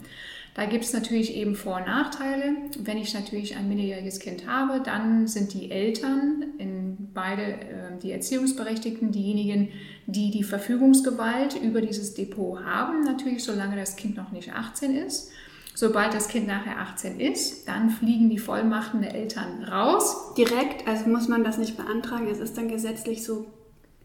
Da 0.55 0.67
gibt 0.67 0.85
es 0.85 0.93
natürlich 0.93 1.35
eben 1.35 1.55
Vor- 1.55 1.77
und 1.77 1.87
Nachteile. 1.87 2.57
Wenn 2.79 2.99
ich 2.99 3.15
natürlich 3.15 3.57
ein 3.57 3.69
minderjähriges 3.69 4.19
Kind 4.21 4.47
habe, 4.47 4.83
dann 4.85 5.27
sind 5.27 5.55
die 5.55 5.71
Eltern, 5.71 6.45
in 6.59 7.09
beide 7.15 7.43
äh, 7.43 7.99
die 8.03 8.13
Erziehungsberechtigten, 8.13 9.13
diejenigen, 9.13 9.69
die 10.07 10.31
die 10.31 10.43
Verfügungsgewalt 10.43 11.57
über 11.57 11.81
dieses 11.81 12.13
Depot 12.15 12.63
haben, 12.65 13.03
natürlich 13.03 13.45
solange 13.45 13.77
das 13.77 13.97
Kind 13.97 14.17
noch 14.17 14.31
nicht 14.31 14.53
18 14.53 14.95
ist. 14.95 15.31
Sobald 15.75 16.13
das 16.13 16.29
Kind 16.29 16.47
nachher 16.47 16.79
18 16.81 17.19
ist, 17.19 17.67
dann 17.67 17.89
fliegen 17.89 18.29
die 18.29 18.39
Vollmachten 18.39 19.01
der 19.01 19.15
Eltern 19.15 19.65
raus. 19.65 20.35
Direkt, 20.37 20.87
also 20.87 21.09
muss 21.09 21.29
man 21.29 21.45
das 21.45 21.57
nicht 21.57 21.79
beantragen, 21.79 22.29
es 22.31 22.41
ist 22.41 22.59
dann 22.59 22.69
gesetzlich 22.69 23.25
so. 23.25 23.47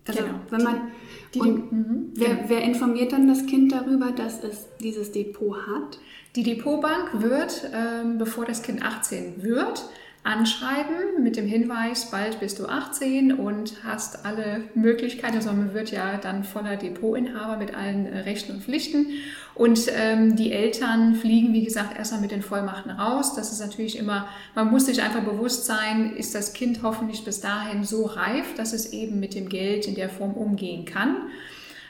Also 0.08 0.24
genau. 0.24 0.40
wenn 0.50 0.64
man 0.64 0.92
die, 1.34 1.40
und 1.40 1.72
mhm. 1.72 2.12
wer, 2.16 2.46
wer 2.48 2.62
informiert 2.62 3.12
dann 3.12 3.28
das 3.28 3.46
Kind 3.46 3.72
darüber, 3.72 4.12
dass 4.12 4.44
es 4.44 4.68
dieses 4.80 5.12
Depot 5.12 5.56
hat? 5.68 6.00
Die 6.36 6.44
Depotbank 6.44 7.22
wird, 7.22 7.70
ähm, 7.74 8.18
bevor 8.18 8.46
das 8.46 8.62
Kind 8.62 8.84
18 8.84 9.44
wird, 9.44 9.90
anschreiben 10.28 11.24
mit 11.24 11.38
dem 11.38 11.48
Hinweis, 11.48 12.12
bald 12.12 12.42
bist 12.42 12.60
du 12.60 12.66
18 12.66 13.32
und 13.34 13.76
hast 13.86 14.26
alle 14.26 14.64
Möglichkeiten, 14.76 15.38
also 15.38 15.54
man 15.54 15.74
wird 15.74 15.90
ja 15.92 16.18
dann 16.18 16.44
voller 16.44 16.76
Depotinhaber 16.76 17.56
mit 17.56 17.74
allen 17.74 18.06
Rechten 18.08 18.52
und 18.52 18.64
Pflichten 18.64 19.08
und 19.56 19.90
ähm, 19.96 20.36
die 20.36 20.52
Eltern 20.52 21.16
fliegen, 21.16 21.54
wie 21.54 21.64
gesagt, 21.64 21.98
erstmal 21.98 22.20
mit 22.20 22.32
den 22.32 22.42
Vollmachten 22.42 22.92
raus. 22.92 23.36
Das 23.36 23.54
ist 23.54 23.62
natürlich 23.62 23.98
immer, 23.98 24.28
man 24.54 24.70
muss 24.70 24.86
sich 24.86 25.02
einfach 25.02 25.24
bewusst 25.24 25.66
sein, 25.66 26.14
ist 26.16 26.36
das 26.36 26.52
Kind 26.52 26.84
hoffentlich 26.84 27.24
bis 27.24 27.40
dahin 27.40 27.86
so 27.86 28.06
reif, 28.06 28.54
dass 28.56 28.74
es 28.74 28.92
eben 28.92 29.22
mit 29.22 29.34
dem 29.34 29.48
Geld 29.48 29.88
in 29.88 29.96
der 29.96 30.10
Form 30.10 30.34
umgehen 30.34 30.84
kann. 30.84 31.16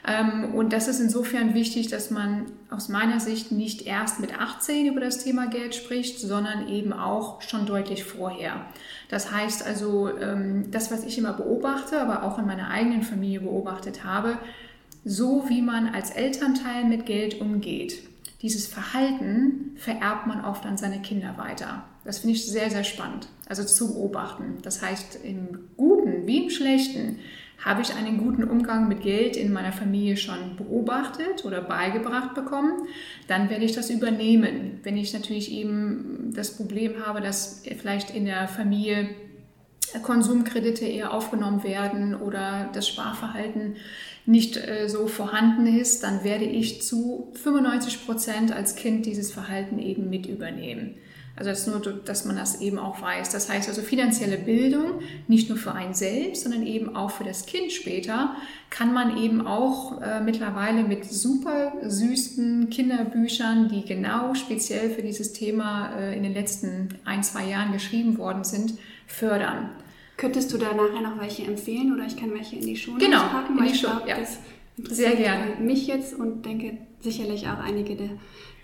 Ähm, 0.08 0.54
und 0.54 0.72
das 0.72 0.88
ist 0.88 1.00
insofern 1.00 1.54
wichtig, 1.54 1.88
dass 1.88 2.10
man 2.10 2.46
aus 2.70 2.88
meiner 2.88 3.20
Sicht 3.20 3.52
nicht 3.52 3.82
erst 3.82 4.20
mit 4.20 4.38
18 4.38 4.86
über 4.86 5.00
das 5.00 5.22
Thema 5.22 5.46
Geld 5.46 5.74
spricht, 5.74 6.18
sondern 6.18 6.68
eben 6.68 6.92
auch 6.92 7.42
schon 7.42 7.66
deutlich 7.66 8.04
vorher. 8.04 8.64
Das 9.10 9.32
heißt 9.32 9.66
also, 9.66 10.08
ähm, 10.18 10.70
das, 10.70 10.90
was 10.90 11.04
ich 11.04 11.18
immer 11.18 11.34
beobachte, 11.34 12.00
aber 12.00 12.22
auch 12.22 12.38
in 12.38 12.46
meiner 12.46 12.70
eigenen 12.70 13.02
Familie 13.02 13.40
beobachtet 13.40 14.04
habe, 14.04 14.38
so 15.04 15.44
wie 15.48 15.62
man 15.62 15.88
als 15.88 16.10
Elternteil 16.10 16.84
mit 16.84 17.04
Geld 17.04 17.40
umgeht, 17.40 18.02
dieses 18.40 18.66
Verhalten 18.66 19.72
vererbt 19.76 20.26
man 20.26 20.44
oft 20.44 20.64
an 20.64 20.76
seine 20.78 21.02
Kinder 21.02 21.36
weiter. 21.36 21.82
Das 22.04 22.20
finde 22.20 22.36
ich 22.36 22.46
sehr, 22.46 22.70
sehr 22.70 22.84
spannend. 22.84 23.28
Also 23.48 23.64
zu 23.64 23.94
beobachten. 23.94 24.58
Das 24.62 24.80
heißt, 24.80 25.18
im 25.24 25.58
Guten 25.76 26.26
wie 26.26 26.44
im 26.44 26.50
Schlechten 26.50 27.18
habe 27.64 27.82
ich 27.82 27.94
einen 27.94 28.18
guten 28.18 28.44
Umgang 28.44 28.88
mit 28.88 29.02
Geld 29.02 29.36
in 29.36 29.52
meiner 29.52 29.72
Familie 29.72 30.16
schon 30.16 30.56
beobachtet 30.56 31.44
oder 31.44 31.60
beigebracht 31.60 32.34
bekommen, 32.34 32.86
dann 33.26 33.50
werde 33.50 33.64
ich 33.64 33.72
das 33.72 33.90
übernehmen. 33.90 34.80
Wenn 34.84 34.96
ich 34.96 35.12
natürlich 35.12 35.50
eben 35.50 36.32
das 36.34 36.56
Problem 36.56 37.04
habe, 37.04 37.20
dass 37.20 37.62
vielleicht 37.80 38.14
in 38.14 38.26
der 38.26 38.46
Familie 38.46 39.08
Konsumkredite 40.02 40.84
eher 40.84 41.12
aufgenommen 41.12 41.64
werden 41.64 42.14
oder 42.14 42.68
das 42.72 42.86
Sparverhalten 42.86 43.76
nicht 44.26 44.56
äh, 44.56 44.88
so 44.88 45.06
vorhanden 45.06 45.66
ist, 45.66 46.02
dann 46.02 46.22
werde 46.22 46.44
ich 46.44 46.82
zu 46.82 47.32
95 47.42 48.04
Prozent 48.04 48.52
als 48.52 48.76
Kind 48.76 49.06
dieses 49.06 49.32
Verhalten 49.32 49.78
eben 49.78 50.10
mit 50.10 50.26
übernehmen. 50.26 50.96
Also 51.38 51.50
das 51.50 51.66
nur, 51.68 51.80
dass 52.04 52.24
man 52.24 52.36
das 52.36 52.60
eben 52.60 52.78
auch 52.78 53.00
weiß. 53.00 53.30
Das 53.30 53.48
heißt 53.48 53.68
also 53.68 53.80
finanzielle 53.82 54.38
Bildung, 54.38 55.00
nicht 55.28 55.48
nur 55.48 55.56
für 55.56 55.72
einen 55.72 55.94
selbst, 55.94 56.42
sondern 56.42 56.66
eben 56.66 56.96
auch 56.96 57.12
für 57.12 57.22
das 57.22 57.46
Kind 57.46 57.70
später, 57.70 58.34
kann 58.70 58.92
man 58.92 59.16
eben 59.16 59.46
auch 59.46 60.02
äh, 60.02 60.20
mittlerweile 60.20 60.82
mit 60.82 61.04
super 61.04 61.72
süßen 61.82 62.70
Kinderbüchern, 62.70 63.68
die 63.68 63.84
genau 63.84 64.34
speziell 64.34 64.90
für 64.90 65.02
dieses 65.02 65.32
Thema 65.32 65.92
äh, 65.96 66.16
in 66.16 66.24
den 66.24 66.34
letzten 66.34 66.88
ein, 67.04 67.22
zwei 67.22 67.44
Jahren 67.44 67.72
geschrieben 67.72 68.18
worden 68.18 68.42
sind, 68.42 68.74
fördern. 69.06 69.70
Könntest 70.16 70.52
du 70.52 70.58
da 70.58 70.74
nachher 70.74 71.02
noch 71.02 71.20
welche 71.20 71.44
empfehlen 71.44 71.94
oder 71.94 72.04
ich 72.04 72.16
kann 72.16 72.34
welche 72.34 72.56
in 72.56 72.66
die 72.66 72.76
Schule 72.76 72.98
genau, 72.98 73.28
packen? 73.28 73.56
In 73.58 73.64
die 73.64 73.78
Schule, 73.78 74.02
ja. 74.06 74.16
Sehr 74.90 75.14
gerne. 75.14 75.56
mich 75.60 75.86
jetzt 75.86 76.14
und 76.14 76.44
denke 76.44 76.78
sicherlich 77.00 77.48
auch 77.48 77.58
einige 77.58 77.96
der 77.96 78.10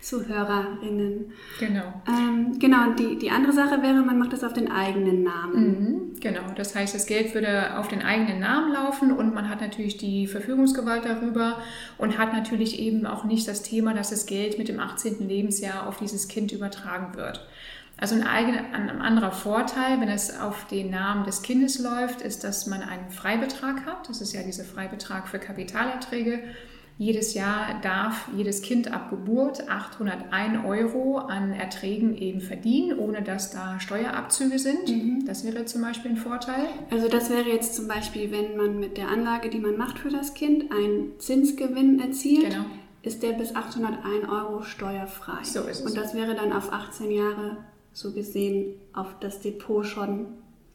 Zuhörerinnen. 0.05 1.33
Genau. 1.59 2.01
Ähm, 2.07 2.59
genau, 2.59 2.93
die, 2.93 3.17
die 3.17 3.31
andere 3.31 3.53
Sache 3.53 3.81
wäre, 3.81 4.03
man 4.03 4.19
macht 4.19 4.33
das 4.33 4.43
auf 4.43 4.53
den 4.53 4.71
eigenen 4.71 5.23
Namen. 5.23 5.55
Mhm, 5.55 6.19
genau, 6.19 6.43
das 6.55 6.75
heißt, 6.75 6.93
das 6.93 7.07
Geld 7.07 7.33
würde 7.33 7.77
auf 7.77 7.87
den 7.87 8.03
eigenen 8.03 8.39
Namen 8.39 8.71
laufen 8.71 9.11
und 9.11 9.33
man 9.33 9.49
hat 9.49 9.61
natürlich 9.61 9.97
die 9.97 10.27
Verfügungsgewalt 10.27 11.05
darüber 11.05 11.59
und 11.97 12.19
hat 12.19 12.33
natürlich 12.33 12.79
eben 12.79 13.07
auch 13.07 13.23
nicht 13.23 13.47
das 13.47 13.63
Thema, 13.63 13.95
dass 13.95 14.11
das 14.11 14.27
Geld 14.27 14.59
mit 14.59 14.67
dem 14.67 14.79
18. 14.79 15.27
Lebensjahr 15.27 15.87
auf 15.87 15.97
dieses 15.97 16.27
Kind 16.27 16.51
übertragen 16.51 17.15
wird. 17.15 17.47
Also 17.97 18.15
ein, 18.15 18.27
eigener, 18.27 18.73
ein 18.73 19.01
anderer 19.01 19.31
Vorteil, 19.31 20.01
wenn 20.01 20.09
es 20.09 20.37
auf 20.37 20.67
den 20.67 20.91
Namen 20.91 21.23
des 21.23 21.41
Kindes 21.41 21.79
läuft, 21.79 22.21
ist, 22.21 22.43
dass 22.43 22.67
man 22.67 22.81
einen 22.81 23.09
Freibetrag 23.09 23.85
hat. 23.85 24.09
Das 24.09 24.19
ist 24.19 24.33
ja 24.33 24.43
dieser 24.43 24.65
Freibetrag 24.65 25.29
für 25.29 25.39
Kapitalerträge. 25.39 26.43
Jedes 26.97 27.33
Jahr 27.33 27.81
darf 27.81 28.29
jedes 28.35 28.61
Kind 28.61 28.91
ab 28.93 29.09
Geburt 29.09 29.67
801 29.67 30.63
Euro 30.65 31.17
an 31.17 31.51
Erträgen 31.51 32.15
eben 32.15 32.39
verdienen, 32.39 32.97
ohne 32.97 33.21
dass 33.21 33.51
da 33.51 33.81
Steuerabzüge 33.81 34.59
sind. 34.59 34.87
Mhm. 34.87 35.25
Das 35.25 35.43
wäre 35.43 35.65
zum 35.65 35.81
Beispiel 35.81 36.11
ein 36.11 36.17
Vorteil. 36.17 36.67
Also 36.91 37.09
das 37.09 37.29
wäre 37.29 37.49
jetzt 37.49 37.75
zum 37.75 37.89
Beispiel, 37.89 38.31
wenn 38.31 38.55
man 38.55 38.79
mit 38.79 38.97
der 38.97 39.09
Anlage, 39.09 39.49
die 39.49 39.59
man 39.59 39.75
macht 39.75 39.99
für 39.99 40.09
das 40.09 40.33
Kind, 40.33 40.71
einen 40.71 41.19
Zinsgewinn 41.19 41.99
erzielt. 41.99 42.49
Genau. 42.49 42.65
Ist 43.01 43.21
der 43.23 43.33
bis 43.33 43.55
801 43.55 44.29
Euro 44.29 44.63
steuerfrei. 44.63 45.43
So 45.43 45.61
ist 45.63 45.81
es. 45.81 45.85
Und 45.85 45.97
das 45.97 46.15
wäre 46.15 46.33
dann 46.33 46.53
auf 46.53 46.71
18 46.71 47.11
Jahre 47.11 47.57
so 47.91 48.13
gesehen 48.13 48.75
auf 48.93 49.19
das 49.19 49.41
Depot 49.41 49.85
schon 49.85 50.27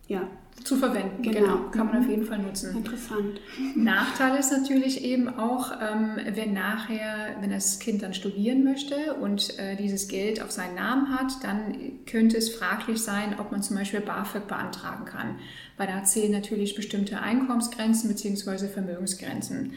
ja, 0.06 0.28
zu 0.64 0.76
verwenden. 0.76 1.22
Genau, 1.22 1.40
genau. 1.40 1.70
kann 1.70 1.86
man 1.86 1.98
auf 1.98 2.04
mhm. 2.04 2.10
jeden 2.10 2.26
Fall 2.26 2.38
nutzen. 2.38 2.76
Interessant. 2.76 3.40
Nachteil 3.74 4.38
ist 4.38 4.52
natürlich 4.52 5.04
eben 5.04 5.28
auch, 5.28 5.72
ähm, 5.72 6.16
wenn 6.34 6.52
nachher, 6.52 7.36
wenn 7.40 7.50
das 7.50 7.78
Kind 7.78 8.02
dann 8.02 8.14
studieren 8.14 8.64
möchte 8.64 9.14
und 9.14 9.58
äh, 9.58 9.76
dieses 9.76 10.08
Geld 10.08 10.42
auf 10.42 10.50
seinen 10.50 10.74
Namen 10.74 11.18
hat, 11.18 11.42
dann 11.42 11.74
könnte 12.06 12.36
es 12.36 12.50
fraglich 12.50 13.02
sein, 13.02 13.36
ob 13.38 13.52
man 13.52 13.62
zum 13.62 13.76
Beispiel 13.76 14.00
BAföG 14.00 14.46
beantragen 14.46 15.06
kann, 15.06 15.36
weil 15.76 15.86
da 15.86 16.04
zählen 16.04 16.32
natürlich 16.32 16.74
bestimmte 16.74 17.20
Einkommensgrenzen 17.20 18.08
bzw. 18.10 18.68
Vermögensgrenzen. 18.68 19.72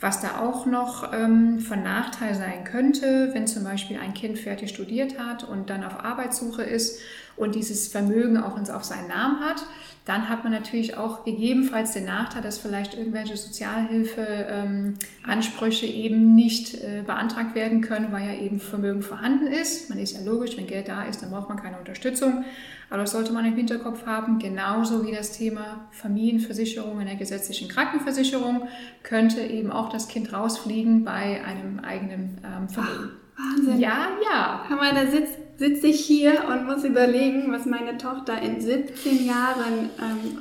Was 0.00 0.20
da 0.20 0.40
auch 0.40 0.64
noch 0.64 1.12
ähm, 1.12 1.58
von 1.58 1.82
Nachteil 1.82 2.36
sein 2.36 2.62
könnte, 2.62 3.30
wenn 3.32 3.48
zum 3.48 3.64
Beispiel 3.64 3.98
ein 3.98 4.14
Kind 4.14 4.38
fertig 4.38 4.70
studiert 4.70 5.18
hat 5.18 5.42
und 5.42 5.70
dann 5.70 5.82
auf 5.82 6.04
Arbeitssuche 6.04 6.62
ist 6.62 7.00
und 7.38 7.54
dieses 7.54 7.88
Vermögen 7.88 8.36
auch 8.36 8.58
auf 8.70 8.84
seinen 8.84 9.08
Namen 9.08 9.40
hat, 9.40 9.64
dann 10.08 10.28
hat 10.30 10.42
man 10.42 10.52
natürlich 10.52 10.96
auch 10.96 11.22
gegebenenfalls 11.24 11.92
den 11.92 12.06
Nachteil, 12.06 12.40
dass 12.40 12.56
vielleicht 12.56 12.94
irgendwelche 12.94 13.36
Sozialhilfeansprüche 13.36 15.84
ähm, 15.84 15.94
eben 15.94 16.34
nicht 16.34 16.82
äh, 16.82 17.02
beantragt 17.06 17.54
werden 17.54 17.82
können, 17.82 18.10
weil 18.10 18.26
ja 18.26 18.32
eben 18.34 18.58
Vermögen 18.58 19.02
vorhanden 19.02 19.48
ist. 19.48 19.90
Man 19.90 19.98
ist 19.98 20.14
ja 20.14 20.22
logisch, 20.24 20.56
wenn 20.56 20.66
Geld 20.66 20.88
da 20.88 21.02
ist, 21.02 21.22
dann 21.22 21.30
braucht 21.30 21.50
man 21.50 21.58
keine 21.58 21.78
Unterstützung. 21.78 22.46
Aber 22.88 23.02
das 23.02 23.10
sollte 23.10 23.34
man 23.34 23.44
im 23.44 23.54
Hinterkopf 23.54 24.06
haben, 24.06 24.38
genauso 24.38 25.06
wie 25.06 25.12
das 25.12 25.32
Thema 25.32 25.88
Familienversicherung 25.90 27.00
in 27.00 27.06
der 27.06 27.16
gesetzlichen 27.16 27.68
Krankenversicherung 27.68 28.66
könnte 29.02 29.42
eben 29.42 29.70
auch 29.70 29.90
das 29.90 30.08
Kind 30.08 30.32
rausfliegen 30.32 31.04
bei 31.04 31.44
einem 31.44 31.80
eigenen 31.80 32.40
ähm, 32.44 32.70
Vermögen. 32.70 33.10
Wahnsinn. 33.38 33.78
Ja, 33.78 34.08
ja. 34.30 34.64
Hör 34.68 34.76
mal, 34.76 34.92
da 34.92 35.10
sitzt 35.10 35.38
sitze 35.58 35.88
ich 35.88 36.04
hier 36.04 36.44
und 36.48 36.66
muss 36.66 36.84
überlegen, 36.84 37.52
was 37.52 37.66
meine 37.66 37.98
Tochter 37.98 38.40
in 38.40 38.60
17 38.60 39.26
Jahren 39.26 39.90
ähm, 40.00 40.38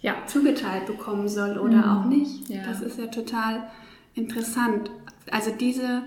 ja, 0.00 0.14
zugeteilt 0.26 0.86
bekommen 0.86 1.28
soll 1.28 1.58
oder 1.58 1.76
mhm. 1.76 1.84
auch 1.84 2.04
nicht. 2.06 2.48
Ja. 2.48 2.62
Das 2.64 2.80
ist 2.80 2.98
ja 2.98 3.06
total 3.06 3.68
interessant. 4.14 4.90
Also 5.30 5.50
diese, 5.50 6.02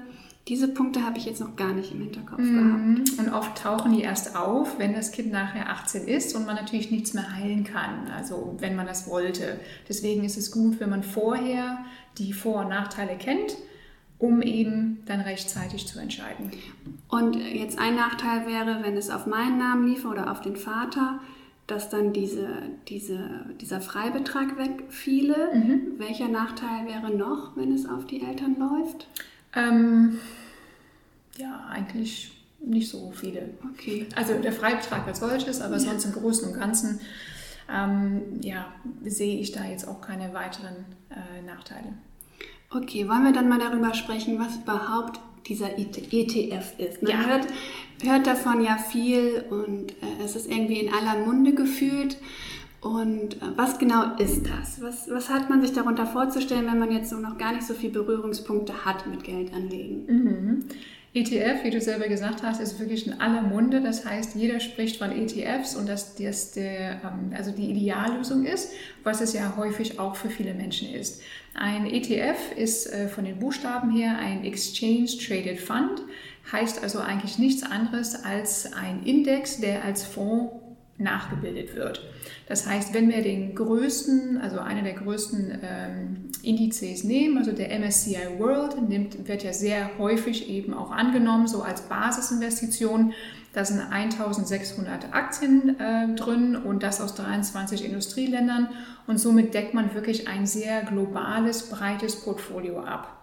diese 0.47 0.67
Punkte 0.67 1.05
habe 1.05 1.19
ich 1.19 1.25
jetzt 1.25 1.41
noch 1.41 1.55
gar 1.55 1.73
nicht 1.73 1.91
im 1.91 2.01
Hinterkopf 2.01 2.39
mhm. 2.39 2.95
gehabt. 2.95 3.19
Und 3.19 3.33
oft 3.33 3.55
tauchen 3.61 3.95
die 3.95 4.01
erst 4.01 4.35
auf, 4.35 4.79
wenn 4.79 4.95
das 4.95 5.11
Kind 5.11 5.31
nachher 5.31 5.69
18 5.69 6.07
ist 6.07 6.35
und 6.35 6.47
man 6.47 6.55
natürlich 6.55 6.89
nichts 6.89 7.13
mehr 7.13 7.35
heilen 7.35 7.63
kann, 7.63 8.07
also 8.17 8.55
wenn 8.59 8.75
man 8.75 8.87
das 8.87 9.07
wollte. 9.07 9.59
Deswegen 9.87 10.23
ist 10.23 10.37
es 10.37 10.49
gut, 10.49 10.79
wenn 10.79 10.89
man 10.89 11.03
vorher 11.03 11.85
die 12.17 12.33
Vor- 12.33 12.61
und 12.61 12.69
Nachteile 12.69 13.15
kennt 13.15 13.57
um 14.23 14.41
eben 14.41 14.99
dann 15.05 15.19
rechtzeitig 15.19 15.85
zu 15.85 15.99
entscheiden. 15.99 16.49
Und 17.09 17.35
jetzt 17.35 17.77
ein 17.77 17.95
Nachteil 17.95 18.47
wäre, 18.47 18.81
wenn 18.81 18.95
es 18.95 19.09
auf 19.09 19.25
meinen 19.25 19.57
Namen 19.57 19.85
lief 19.85 20.05
oder 20.05 20.31
auf 20.31 20.39
den 20.39 20.55
Vater, 20.55 21.19
dass 21.67 21.89
dann 21.89 22.13
diese, 22.13 22.47
diese, 22.87 23.19
dieser 23.59 23.81
Freibetrag 23.81 24.57
wegfiele. 24.57 25.49
Mhm. 25.53 25.99
Welcher 25.99 26.29
Nachteil 26.29 26.87
wäre 26.87 27.13
noch, 27.13 27.57
wenn 27.57 27.73
es 27.73 27.85
auf 27.85 28.05
die 28.05 28.21
Eltern 28.21 28.55
läuft? 28.57 29.09
Ähm, 29.53 30.19
ja, 31.37 31.65
eigentlich 31.69 32.31
nicht 32.65 32.89
so 32.89 33.11
viele. 33.11 33.49
Okay. 33.73 34.07
Also 34.15 34.35
der 34.35 34.53
Freibetrag 34.53 35.05
als 35.05 35.19
solches, 35.19 35.59
aber 35.59 35.73
ja. 35.73 35.79
sonst 35.79 36.05
im 36.05 36.13
Großen 36.13 36.47
und 36.47 36.57
Ganzen 36.57 37.01
ähm, 37.69 38.39
ja, 38.41 38.67
sehe 39.03 39.41
ich 39.41 39.51
da 39.51 39.65
jetzt 39.65 39.85
auch 39.85 39.99
keine 39.99 40.33
weiteren 40.33 40.85
äh, 41.09 41.45
Nachteile. 41.45 41.93
Okay, 42.75 43.07
wollen 43.07 43.23
wir 43.23 43.33
dann 43.33 43.49
mal 43.49 43.59
darüber 43.59 43.93
sprechen, 43.93 44.39
was 44.39 44.57
überhaupt 44.57 45.19
dieser 45.47 45.77
ETF 45.77 46.79
ist? 46.79 47.03
Man 47.03 47.11
ja. 47.11 47.25
hört, 47.25 47.47
hört 48.03 48.25
davon 48.27 48.63
ja 48.63 48.77
viel 48.77 49.45
und 49.49 49.91
äh, 49.91 50.23
es 50.23 50.35
ist 50.35 50.49
irgendwie 50.49 50.79
in 50.79 50.93
aller 50.93 51.25
Munde 51.25 51.53
gefühlt. 51.53 52.17
Und 52.81 53.35
äh, 53.35 53.45
was 53.55 53.77
genau 53.77 54.15
ist 54.17 54.43
das? 54.45 54.81
Was, 54.81 55.09
was 55.09 55.29
hat 55.29 55.49
man 55.49 55.61
sich 55.61 55.73
darunter 55.73 56.05
vorzustellen, 56.05 56.65
wenn 56.65 56.79
man 56.79 56.91
jetzt 56.91 57.09
so 57.09 57.17
noch 57.17 57.37
gar 57.37 57.53
nicht 57.53 57.65
so 57.65 57.73
viele 57.73 57.93
Berührungspunkte 57.93 58.85
hat 58.85 59.07
mit 59.07 59.23
Geldanlegen? 59.23 60.05
Mhm. 60.07 60.65
ETF, 61.15 61.63
wie 61.63 61.69
du 61.69 61.79
selber 61.79 62.07
gesagt 62.07 62.41
hast, 62.41 62.59
ist 62.59 62.79
wirklich 62.79 63.05
in 63.05 63.21
aller 63.21 63.43
Munde. 63.43 63.81
Das 63.81 64.03
heißt, 64.03 64.35
jeder 64.35 64.59
spricht 64.59 64.97
von 64.97 65.11
ETFs 65.11 65.75
und 65.75 65.87
dass 65.87 66.15
das 66.15 66.51
der, 66.51 67.01
ähm, 67.03 67.31
also 67.37 67.51
die 67.51 67.69
Ideallösung 67.69 68.45
ist, 68.45 68.71
was 69.03 69.21
es 69.21 69.33
ja 69.33 69.55
häufig 69.55 69.99
auch 69.99 70.15
für 70.15 70.29
viele 70.29 70.55
Menschen 70.55 70.91
ist. 70.91 71.21
Ein 71.53 71.85
ETF 71.85 72.57
ist 72.57 72.91
äh, 72.91 73.07
von 73.07 73.25
den 73.25 73.37
Buchstaben 73.37 73.91
her 73.91 74.17
ein 74.17 74.43
Exchange 74.43 75.05
Traded 75.05 75.59
Fund, 75.59 76.01
heißt 76.51 76.81
also 76.81 76.99
eigentlich 76.99 77.37
nichts 77.37 77.61
anderes 77.61 78.23
als 78.23 78.73
ein 78.73 79.03
Index, 79.03 79.59
der 79.59 79.83
als 79.83 80.03
Fonds 80.03 80.62
nachgebildet 80.97 81.75
wird. 81.75 82.05
Das 82.47 82.67
heißt, 82.67 82.93
wenn 82.93 83.09
wir 83.09 83.21
den 83.21 83.55
größten, 83.55 84.37
also 84.39 84.59
einer 84.59 84.83
der 84.83 84.93
größten 84.93 85.59
ähm, 85.63 86.29
Indizes 86.43 87.03
nehmen, 87.03 87.37
also 87.37 87.51
der 87.51 87.77
MSCI 87.79 88.17
World, 88.37 88.89
nimmt, 88.89 89.27
wird 89.27 89.43
ja 89.43 89.53
sehr 89.53 89.97
häufig 89.97 90.49
eben 90.49 90.73
auch 90.73 90.91
angenommen, 90.91 91.47
so 91.47 91.63
als 91.63 91.81
Basisinvestition. 91.81 93.13
Da 93.53 93.65
sind 93.65 93.81
1600 93.81 95.13
Aktien 95.13 95.79
äh, 95.79 96.13
drin 96.15 96.55
und 96.55 96.83
das 96.83 97.01
aus 97.01 97.15
23 97.15 97.85
Industrieländern 97.85 98.69
und 99.07 99.19
somit 99.19 99.53
deckt 99.53 99.73
man 99.73 99.93
wirklich 99.93 100.27
ein 100.27 100.45
sehr 100.45 100.83
globales, 100.83 101.69
breites 101.69 102.21
Portfolio 102.21 102.79
ab. 102.79 103.22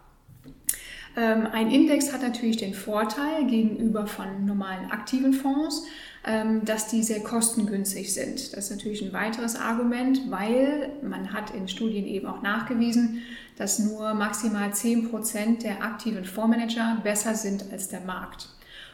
Ähm, 1.16 1.48
ein 1.52 1.70
Index 1.70 2.12
hat 2.12 2.22
natürlich 2.22 2.58
den 2.58 2.74
Vorteil 2.74 3.46
gegenüber 3.46 4.06
von 4.06 4.46
normalen 4.46 4.90
aktiven 4.90 5.32
Fonds, 5.32 5.86
ähm, 6.24 6.64
dass 6.64 6.88
die 6.88 7.02
sehr 7.02 7.20
kostengünstig 7.20 8.12
sind. 8.12 8.54
Das 8.54 8.64
ist 8.64 8.70
natürlich 8.70 9.02
ein 9.02 9.12
weiteres 9.12 9.56
Argument, 9.56 10.30
weil 10.30 10.90
man 11.02 11.32
hat 11.32 11.54
in 11.54 11.66
Studien 11.66 12.06
eben 12.06 12.26
auch 12.26 12.42
nachgewiesen, 12.42 13.22
dass 13.56 13.78
nur 13.78 14.14
maximal 14.14 14.70
10% 14.70 15.62
der 15.62 15.82
aktiven 15.82 16.24
Fondsmanager 16.24 16.98
besser 17.02 17.34
sind 17.34 17.64
als 17.72 17.88
der 17.88 18.00
Markt. 18.00 18.48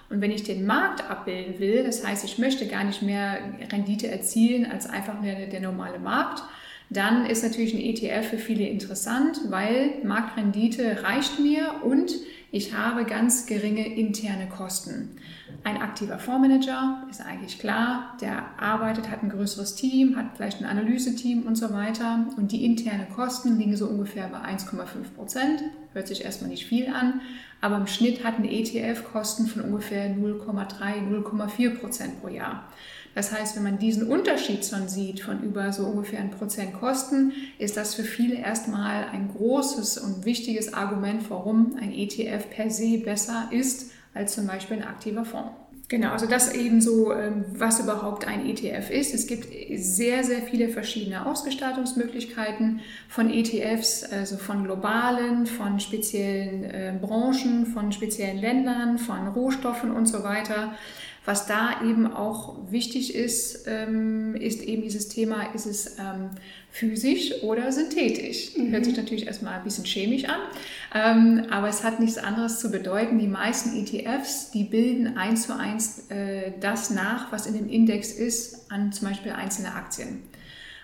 Und 0.09 0.21
wenn 0.21 0.31
ich 0.31 0.45
den 0.45 0.67
Markt 0.67 1.09
abbilden 1.11 1.59
will, 1.59 1.83
das 1.85 2.07
heißt, 2.07 2.25
ich 2.25 2.39
möchte 2.39 2.67
gar 2.67 2.85
nicht 2.85 3.03
mehr 3.03 3.39
Rendite 3.73 4.09
erzielen 4.09 4.65
als 4.71 4.89
einfach 4.89 5.15
nur 5.15 5.33
der, 5.33 5.47
der 5.49 5.61
normale 5.61 5.99
Markt, 5.99 6.43
dann 6.91 7.27
ist 7.27 7.43
natürlich 7.43 7.75
ein 7.75 7.81
ETF 7.81 8.31
für 8.31 8.39
viele 8.39 8.67
interessant, 8.67 9.41
weil 9.49 9.91
Marktrendite 10.05 11.03
reicht 11.03 11.41
mir 11.41 11.83
und 11.85 12.13
ich 12.53 12.75
habe 12.75 13.05
ganz 13.05 13.47
geringe 13.47 13.87
interne 13.87 14.49
Kosten. 14.49 15.17
Ein 15.63 15.79
aktiver 15.79 16.19
Fondsmanager 16.19 17.05
ist 17.11 17.21
eigentlich 17.21 17.59
klar, 17.59 18.17
der 18.21 18.45
arbeitet, 18.59 19.11
hat 19.11 19.23
ein 19.23 19.31
größeres 19.31 19.75
Team, 19.75 20.17
hat 20.17 20.27
vielleicht 20.37 20.61
ein 20.61 20.67
Analyseteam 20.67 21.43
und 21.43 21.57
so 21.57 21.73
weiter. 21.73 22.27
Und 22.37 22.53
die 22.53 22.65
internen 22.65 23.09
Kosten 23.15 23.59
liegen 23.59 23.77
so 23.77 23.87
ungefähr 23.87 24.29
bei 24.29 24.39
1,5 24.39 24.87
Prozent. 25.17 25.63
Hört 25.93 26.09
sich 26.09 26.25
erstmal 26.25 26.51
nicht 26.51 26.67
viel 26.67 26.89
an, 26.89 27.21
aber 27.61 27.77
im 27.77 27.87
Schnitt 27.87 28.25
hat 28.25 28.39
ein 28.39 28.45
ETF 28.45 29.05
Kosten 29.13 29.47
von 29.47 29.63
ungefähr 29.63 30.11
0,3, 30.11 31.09
0,4 31.11 31.79
Prozent 31.79 32.21
pro 32.21 32.29
Jahr. 32.29 32.65
Das 33.15 33.33
heißt, 33.33 33.57
wenn 33.57 33.63
man 33.63 33.79
diesen 33.79 34.09
Unterschied 34.09 34.65
schon 34.65 34.89
sieht 34.89 35.21
von 35.21 35.43
über 35.43 35.73
so 35.73 35.85
ungefähr 35.85 36.21
ein 36.21 36.33
Prozent 36.33 36.75
Kosten, 36.75 37.33
ist 37.59 37.77
das 37.77 37.95
für 37.95 38.05
viele 38.05 38.37
erstmal 38.37 39.07
ein 39.07 39.31
großes 39.35 39.99
und 39.99 40.27
wichtiges 40.27 40.75
Argument, 40.75 41.23
warum 41.31 41.77
ein 41.81 41.93
ETF 41.93 42.51
per 42.51 42.71
se 42.71 42.99
besser 42.99 43.49
ist 43.53 43.96
als 44.17 44.35
zum 44.35 44.47
Beispiel 44.47 44.79
ein 44.79 44.85
aktiver 44.85 45.25
Fonds. 45.25 45.51
Genau, 45.89 46.11
also 46.11 46.27
das 46.27 46.53
eben 46.53 46.81
so, 46.81 47.13
ähm, 47.13 47.45
was 47.53 47.79
überhaupt 47.79 48.27
ein 48.27 48.45
ETF 48.45 48.91
ist. 48.91 49.15
Es 49.15 49.29
gibt 49.29 49.47
sehr, 49.77 50.25
sehr 50.25 50.43
viele 50.43 50.69
verschiedene 50.69 51.27
Ausgestaltungsmöglichkeiten 51.27 52.81
von 53.09 53.31
ETFs, 53.31 54.03
also 54.03 54.37
von 54.37 54.65
globalen, 54.65 55.47
von 55.47 55.79
speziellen 55.79 56.65
äh, 56.65 56.93
Branchen, 57.01 57.67
von 57.67 57.93
speziellen 57.93 58.39
Ländern, 58.39 58.99
von 58.99 59.29
Rohstoffen 59.29 59.93
und 59.93 60.07
so 60.07 60.25
weiter. 60.25 60.73
Was 61.27 61.47
da 61.47 61.83
eben 61.83 62.07
auch 62.07 62.57
wichtig 62.71 63.15
ist, 63.15 63.67
ähm, 63.67 64.37
ist 64.37 64.63
eben 64.63 64.83
dieses 64.83 65.09
Thema, 65.09 65.53
ist 65.55 65.67
es 65.67 65.99
ähm, 65.99 66.31
physisch 66.71 67.43
oder 67.43 67.73
synthetisch? 67.73 68.57
Mhm. 68.57 68.71
Hört 68.71 68.85
sich 68.85 68.97
natürlich 68.97 69.27
erstmal 69.27 69.55
ein 69.55 69.65
bisschen 69.65 69.85
chemisch 69.85 70.25
an, 70.27 70.39
ähm, 70.95 71.47
aber 71.51 71.69
es 71.69 71.83
hat 71.83 71.99
nichts 71.99 72.17
anderes 72.17 72.61
zu 72.61 72.71
bedeuten. 72.71 73.19
Die 73.19 73.27
meisten 73.27 73.77
ETFs, 73.77 74.53
die 74.53 74.63
bilden 74.63 75.19
eins 75.19 75.49
zu 75.49 75.57
eins 75.57 76.09
äh, 76.11 76.53
das 76.61 76.91
nach, 76.91 77.33
was 77.33 77.49
in 77.49 77.55
dem 77.55 77.69
Index 77.69 78.13
ist, 78.13 78.71
an 78.71 78.93
zum 78.93 79.09
Beispiel 79.09 79.33
einzelne 79.33 79.75
Aktien. 79.75 80.23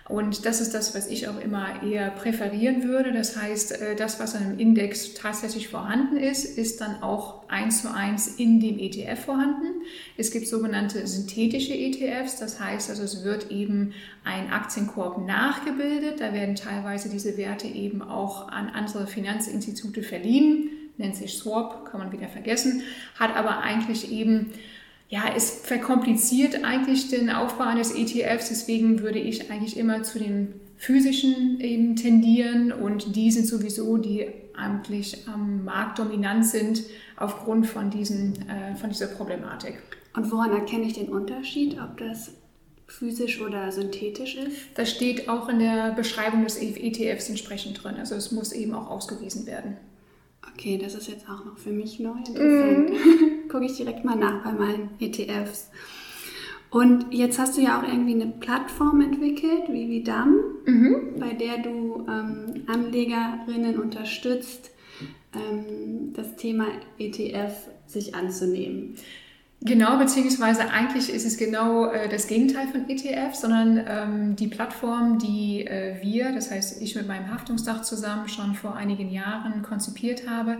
Und 0.08 0.44
das 0.46 0.60
ist 0.60 0.74
das, 0.74 0.94
was 0.96 1.06
ich 1.06 1.28
auch 1.28 1.40
immer 1.40 1.82
eher 1.82 2.10
präferieren 2.10 2.82
würde. 2.82 3.12
Das 3.12 3.36
heißt, 3.36 3.80
äh, 3.80 3.94
das, 3.94 4.18
was 4.18 4.34
an 4.34 4.42
einem 4.42 4.58
Index 4.58 5.14
tatsächlich 5.14 5.68
vorhanden 5.68 6.16
ist, 6.16 6.44
ist 6.44 6.80
dann 6.80 7.02
auch 7.02 7.48
eins 7.48 7.82
zu 7.82 7.94
eins 7.94 8.26
in 8.26 8.58
dem 8.58 8.78
ETF 8.78 9.26
vorhanden. 9.26 9.82
Es 10.16 10.32
gibt 10.32 10.48
sogenannte 10.48 11.06
synthetische 11.06 11.74
ETFs. 11.74 12.38
Das 12.40 12.58
heißt, 12.58 12.90
also 12.90 13.04
es 13.04 13.22
wird 13.22 13.50
eben 13.52 13.92
ein 14.24 14.50
Aktienkorb 14.50 15.24
nachgebildet. 15.24 16.20
Da 16.20 16.32
werden 16.32 16.56
teilweise 16.56 17.08
diese 17.08 17.36
Werte 17.36 17.68
eben 17.68 18.02
auch 18.02 18.48
an 18.48 18.70
andere 18.70 19.06
Finanzinstitute 19.06 20.02
verliehen. 20.02 20.70
Nennt 20.98 21.14
sich 21.14 21.38
Swap, 21.38 21.86
kann 21.90 22.00
man 22.00 22.12
wieder 22.12 22.28
vergessen. 22.28 22.82
Hat 23.18 23.36
aber 23.36 23.60
eigentlich 23.60 24.10
eben 24.10 24.52
ja, 25.12 25.24
es 25.36 25.50
verkompliziert 25.50 26.64
eigentlich 26.64 27.10
den 27.10 27.28
Aufbau 27.28 27.64
eines 27.64 27.94
ETFs. 27.94 28.48
Deswegen 28.48 29.00
würde 29.00 29.18
ich 29.18 29.50
eigentlich 29.50 29.76
immer 29.76 30.02
zu 30.02 30.18
den 30.18 30.54
physischen 30.78 31.60
eben 31.60 31.96
tendieren 31.96 32.72
und 32.72 33.14
die 33.14 33.30
sind 33.30 33.46
sowieso, 33.46 33.98
die 33.98 34.26
eigentlich 34.54 35.28
am 35.28 35.64
Markt 35.64 35.98
dominant 35.98 36.46
sind 36.46 36.84
aufgrund 37.18 37.66
von, 37.66 37.90
diesen, 37.90 38.48
äh, 38.48 38.74
von 38.76 38.88
dieser 38.88 39.06
Problematik. 39.06 39.82
Und 40.16 40.32
woran 40.32 40.52
erkenne 40.52 40.86
ich 40.86 40.94
den 40.94 41.10
Unterschied, 41.10 41.76
ob 41.78 41.98
das 41.98 42.32
physisch 42.86 43.38
oder 43.42 43.70
synthetisch 43.70 44.36
ist? 44.36 44.56
Das 44.76 44.90
steht 44.90 45.28
auch 45.28 45.50
in 45.50 45.58
der 45.58 45.92
Beschreibung 45.92 46.42
des 46.42 46.56
ETFs 46.56 47.28
entsprechend 47.28 47.84
drin. 47.84 47.96
Also 47.98 48.14
es 48.14 48.32
muss 48.32 48.52
eben 48.52 48.72
auch 48.72 48.88
ausgewiesen 48.88 49.44
werden. 49.44 49.76
Okay, 50.54 50.78
das 50.78 50.94
ist 50.94 51.08
jetzt 51.08 51.28
auch 51.28 51.44
noch 51.44 51.58
für 51.58 51.70
mich 51.70 52.00
neu 52.00 52.16
interessant. 52.16 52.90
Mm. 52.90 53.28
Gucke 53.52 53.66
ich 53.66 53.76
direkt 53.76 54.02
mal 54.02 54.16
nach 54.16 54.42
bei 54.42 54.52
meinen 54.52 54.90
ETFs. 54.98 55.70
Und 56.70 57.12
jetzt 57.12 57.38
hast 57.38 57.58
du 57.58 57.60
ja 57.60 57.78
auch 57.78 57.86
irgendwie 57.86 58.14
eine 58.14 58.28
Plattform 58.28 59.02
entwickelt, 59.02 59.64
wie 59.68 59.90
Vidam, 59.90 60.36
mhm. 60.64 61.20
bei 61.20 61.34
der 61.34 61.58
du 61.58 62.06
ähm, 62.08 62.62
Anlegerinnen 62.66 63.78
unterstützt, 63.78 64.70
ähm, 65.34 66.14
das 66.14 66.36
Thema 66.36 66.64
ETF 66.98 67.52
sich 67.86 68.14
anzunehmen. 68.14 68.96
Genau, 69.64 69.96
beziehungsweise 69.96 70.70
eigentlich 70.70 71.08
ist 71.08 71.24
es 71.24 71.38
genau 71.38 71.86
äh, 71.86 72.08
das 72.08 72.26
Gegenteil 72.26 72.66
von 72.66 72.88
ETF, 72.88 73.32
sondern 73.36 73.84
ähm, 73.86 74.36
die 74.36 74.48
Plattform, 74.48 75.20
die 75.20 75.64
äh, 75.64 76.02
wir, 76.02 76.32
das 76.32 76.50
heißt 76.50 76.82
ich 76.82 76.96
mit 76.96 77.06
meinem 77.06 77.32
Haftungsdach 77.32 77.82
zusammen 77.82 78.28
schon 78.28 78.56
vor 78.56 78.74
einigen 78.74 79.08
Jahren 79.12 79.62
konzipiert 79.62 80.28
habe, 80.28 80.58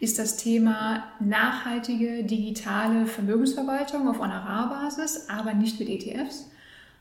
ist 0.00 0.18
das 0.18 0.36
Thema 0.36 1.04
nachhaltige 1.18 2.24
digitale 2.24 3.06
Vermögensverwaltung 3.06 4.06
auf 4.06 4.18
Honorarbasis, 4.18 5.30
aber 5.30 5.54
nicht 5.54 5.80
mit 5.80 5.88
ETFs 5.88 6.50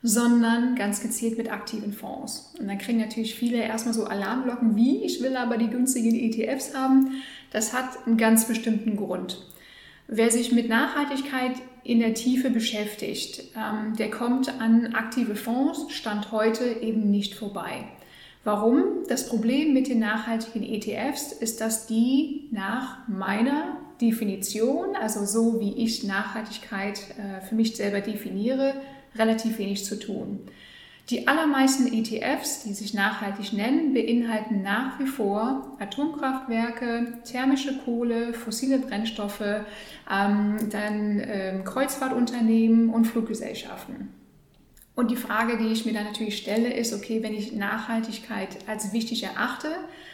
sondern 0.04 0.76
ganz 0.76 1.02
gezielt 1.02 1.38
mit 1.38 1.52
aktiven 1.52 1.94
Fonds. 1.94 2.56
Und 2.60 2.68
dann 2.68 2.80
kriegen 2.80 3.00
natürlich 3.00 3.36
viele 3.36 3.58
erstmal 3.58 3.94
so 3.94 4.06
Alarmglocken, 4.06 4.76
wie 4.76 5.04
ich 5.04 5.22
will 5.22 5.36
aber 5.36 5.58
die 5.58 5.70
günstigen 5.70 6.16
ETFs 6.16 6.74
haben. 6.74 7.22
Das 7.52 7.74
hat 7.74 8.08
einen 8.08 8.18
ganz 8.18 8.48
bestimmten 8.48 8.98
Grund. 8.98 9.46
Wer 10.14 10.30
sich 10.30 10.52
mit 10.52 10.68
Nachhaltigkeit 10.68 11.54
in 11.86 12.02
der 12.02 12.14
Tiefe 12.14 12.50
beschäftigt, 12.50 13.44
ähm, 13.56 13.96
der 13.96 14.10
kommt 14.10 14.50
an 14.60 14.94
aktive 14.94 15.36
Fonds, 15.36 15.86
Stand 15.94 16.34
heute 16.34 16.66
eben 16.66 17.10
nicht 17.10 17.34
vorbei. 17.34 17.86
Warum? 18.44 19.06
Das 19.08 19.30
Problem 19.30 19.74
mit 19.74 19.88
den 19.88 20.00
nachhaltigen 20.00 20.64
ETFs 20.64 21.32
ist, 21.32 21.62
dass 21.62 21.88
die 21.88 22.50
nach 22.52 23.08
meiner 23.08 23.78
Definition, 24.02 24.98
also 25.02 25.24
so 25.24 25.62
wie 25.62 25.82
ich 25.82 26.04
Nachhaltigkeit 26.04 27.00
äh, 27.18 27.40
für 27.46 27.56
mich 27.56 27.78
selber 27.78 28.02
definiere, 28.02 28.82
relativ 29.16 29.60
wenig 29.60 29.86
zu 29.86 29.98
tun. 29.98 30.42
Die 31.12 31.28
allermeisten 31.28 31.92
ETFs, 31.92 32.64
die 32.64 32.74
sich 32.74 32.94
nachhaltig 32.94 33.52
nennen, 33.52 33.94
beinhalten 33.94 34.62
nach 34.62 34.98
wie 34.98 35.08
vor 35.08 35.76
Atomkraftwerke, 35.78 37.20
thermische 37.26 37.78
Kohle, 37.80 38.34
fossile 38.34 38.80
Brennstoffe, 38.80 39.42
ähm, 40.10 40.56
dann 40.70 41.22
ähm, 41.22 41.64
Kreuzfahrtunternehmen 41.66 42.90
und 42.90 43.06
Fluggesellschaften. 43.06 44.14
Und 44.96 45.12
die 45.12 45.18
Frage, 45.18 45.58
die 45.58 45.74
ich 45.74 45.86
mir 45.86 45.94
dann 45.94 46.06
natürlich 46.06 46.38
stelle, 46.38 46.72
ist, 46.74 46.94
okay, 46.94 47.22
wenn 47.22 47.34
ich 47.34 47.52
Nachhaltigkeit 47.52 48.60
als 48.68 48.94
wichtig 48.94 49.24
erachte, 49.24 49.68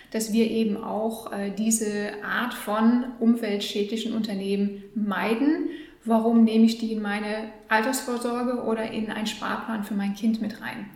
dass 0.09 0.33
wir 0.33 0.49
eben 0.49 0.77
auch 0.77 1.31
äh, 1.31 1.51
diese 1.51 2.23
Art 2.23 2.55
von 2.55 3.05
umweltschädlichen 3.19 4.13
Unternehmen 4.13 4.83
meiden, 4.95 5.69
warum 6.07 6.43
nehme 6.43 6.65
ich 6.65 6.77
die 6.77 6.93
in 6.93 7.01
meine 7.01 7.49
Altersvorsorge 7.67 8.63
oder 8.63 8.91
in 8.91 9.09
einen 9.09 9.27
Sparplan 9.27 9.83
für 9.83 9.93
mein 9.93 10.15
Kind 10.15 10.41
mit 10.41 10.61
rein? 10.61 10.89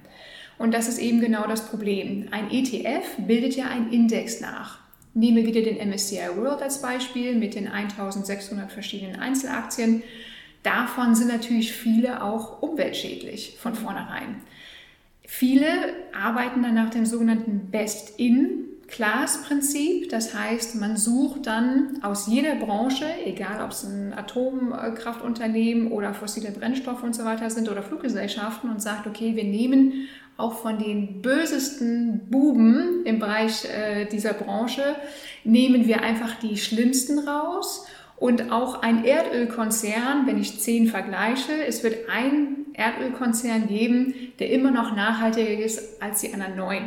Und 0.58 0.74
das 0.74 0.88
ist 0.88 1.00
eben 1.00 1.22
genau 1.22 1.48
das 1.48 1.68
Problem. 1.68 2.28
Ein 2.32 2.52
ETF 2.52 3.18
bildet 3.18 3.56
ja 3.56 3.66
einen 3.68 3.92
Index 3.92 4.42
nach. 4.42 4.80
Nehme 5.14 5.46
wieder 5.46 5.62
den 5.62 5.78
MSCI 5.90 6.38
World 6.38 6.62
als 6.62 6.82
Beispiel 6.82 7.36
mit 7.36 7.56
den 7.56 7.68
1600 7.68 8.72
verschiedenen 8.72 9.20
Einzelaktien. 9.20 10.04
Davon 10.64 11.16
sind 11.16 11.30
natürlich 11.30 11.74
viele 11.74 12.24
auch 12.24 12.62
umweltschädlich 12.62 13.58
von 13.60 13.74
vornherein. 13.74 14.36
Viele 15.26 15.68
arbeiten 16.14 16.62
dann 16.62 16.76
nach 16.76 16.92
dem 16.92 17.06
sogenannten 17.06 17.72
Best-in 17.72 18.66
Class-Prinzip. 18.92 20.10
Das 20.10 20.34
heißt, 20.34 20.76
man 20.76 20.98
sucht 20.98 21.48
dann 21.48 22.00
aus 22.02 22.28
jeder 22.28 22.56
Branche, 22.56 23.06
egal 23.26 23.64
ob 23.64 23.72
es 23.72 23.84
ein 23.84 24.14
Atomkraftunternehmen 24.14 25.92
oder 25.92 26.14
fossile 26.14 26.52
Brennstoffe 26.52 27.04
und 27.04 27.16
so 27.16 27.26
weiter 27.26 27.50
sind 27.50 27.70
oder 27.70 27.82
Fluggesellschaften 27.82 28.70
und 28.70 28.82
sagt, 28.82 29.08
okay, 29.08 29.36
wir 29.36 29.46
nehmen 29.46 30.08
auch 30.38 30.54
von 30.54 30.78
den 30.78 31.22
bösesten 31.22 32.28
Buben 32.30 33.06
im 33.06 33.20
Bereich 33.20 33.66
äh, 33.66 34.06
dieser 34.06 34.34
Branche, 34.34 34.96
nehmen 35.44 35.88
wir 35.88 36.04
einfach 36.04 36.36
die 36.40 36.58
schlimmsten 36.58 37.20
raus. 37.20 37.86
Und 38.18 38.52
auch 38.52 38.84
ein 38.84 39.04
Erdölkonzern, 39.04 40.28
wenn 40.28 40.40
ich 40.40 40.60
zehn 40.60 40.88
vergleiche, 40.88 41.54
es 41.68 41.84
wird 41.84 42.08
ein 42.08 42.68
Erdölkonzern 42.74 43.68
geben, 43.68 44.14
der 44.38 44.52
immer 44.52 44.70
noch 44.70 44.96
nachhaltiger 44.96 45.64
ist 45.64 46.02
als 46.02 46.22
die 46.22 46.32
anderen 46.32 46.56
neun 46.56 46.84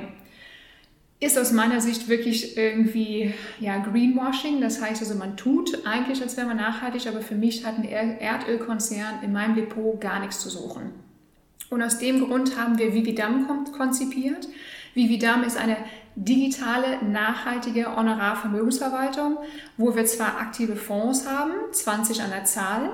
ist 1.21 1.39
aus 1.39 1.53
meiner 1.53 1.81
Sicht 1.81 2.09
wirklich 2.09 2.57
irgendwie 2.57 3.33
ja, 3.61 3.79
Greenwashing. 3.79 4.61
Das 4.61 4.83
heißt 4.83 5.01
also, 5.01 5.15
man 5.15 5.37
tut 5.37 5.87
eigentlich, 5.87 6.23
als 6.23 6.37
wäre 6.37 6.47
man 6.47 6.57
nachhaltig, 6.57 7.07
aber 7.07 7.21
für 7.21 7.35
mich 7.35 7.65
hat 7.65 7.79
ein 7.79 7.85
Erdölkonzern 7.85 9.23
in 9.23 9.33
meinem 9.33 9.55
Depot 9.55 10.01
gar 10.01 10.21
nichts 10.21 10.41
zu 10.41 10.51
suchen. 10.51 10.91
Und 11.71 11.83
aus 11.83 11.99
dem 11.99 12.25
Grund 12.25 12.59
haben 12.59 12.79
wir 12.79 12.93
Vividam 12.95 13.65
konzipiert. 13.77 14.49
Vividam 14.95 15.43
ist 15.43 15.57
eine 15.57 15.77
digitale, 16.15 17.05
nachhaltige 17.05 17.97
Honorarvermögensverwaltung, 17.97 19.39
wo 19.77 19.97
wir 19.97 20.05
zwar 20.05 20.39
aktive 20.39 20.77
Fonds 20.77 21.27
haben, 21.27 21.53
20 21.73 22.23
an 22.23 22.31
der 22.31 22.45
Zahl, 22.45 22.91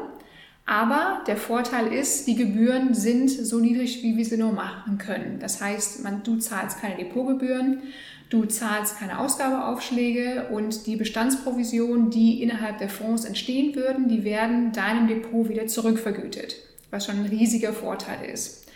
Aber 0.70 1.22
der 1.26 1.36
Vorteil 1.36 1.92
ist, 1.92 2.28
die 2.28 2.36
Gebühren 2.36 2.94
sind 2.94 3.28
so 3.28 3.58
niedrig, 3.58 4.04
wie 4.04 4.16
wir 4.16 4.24
sie 4.24 4.36
nur 4.36 4.52
machen 4.52 4.98
können. 4.98 5.38
Das 5.40 5.60
heißt, 5.60 6.04
man, 6.04 6.22
du 6.22 6.36
zahlst 6.36 6.80
keine 6.80 6.96
Depotgebühren, 6.96 7.82
du 8.30 8.46
zahlst 8.46 8.98
keine 8.98 9.18
Ausgabeaufschläge 9.18 10.48
und 10.50 10.86
die 10.86 10.96
Bestandsprovisionen, 10.96 12.10
die 12.10 12.42
innerhalb 12.42 12.78
der 12.78 12.88
Fonds 12.88 13.24
entstehen 13.24 13.74
würden, 13.74 14.08
die 14.08 14.24
werden 14.24 14.72
deinem 14.72 15.08
Depot 15.08 15.48
wieder 15.48 15.66
zurückvergütet, 15.66 16.56
was 16.90 17.04
schon 17.04 17.16
ein 17.16 17.26
riesiger 17.26 17.72
Vorteil 17.72 18.24
ist. 18.30 18.66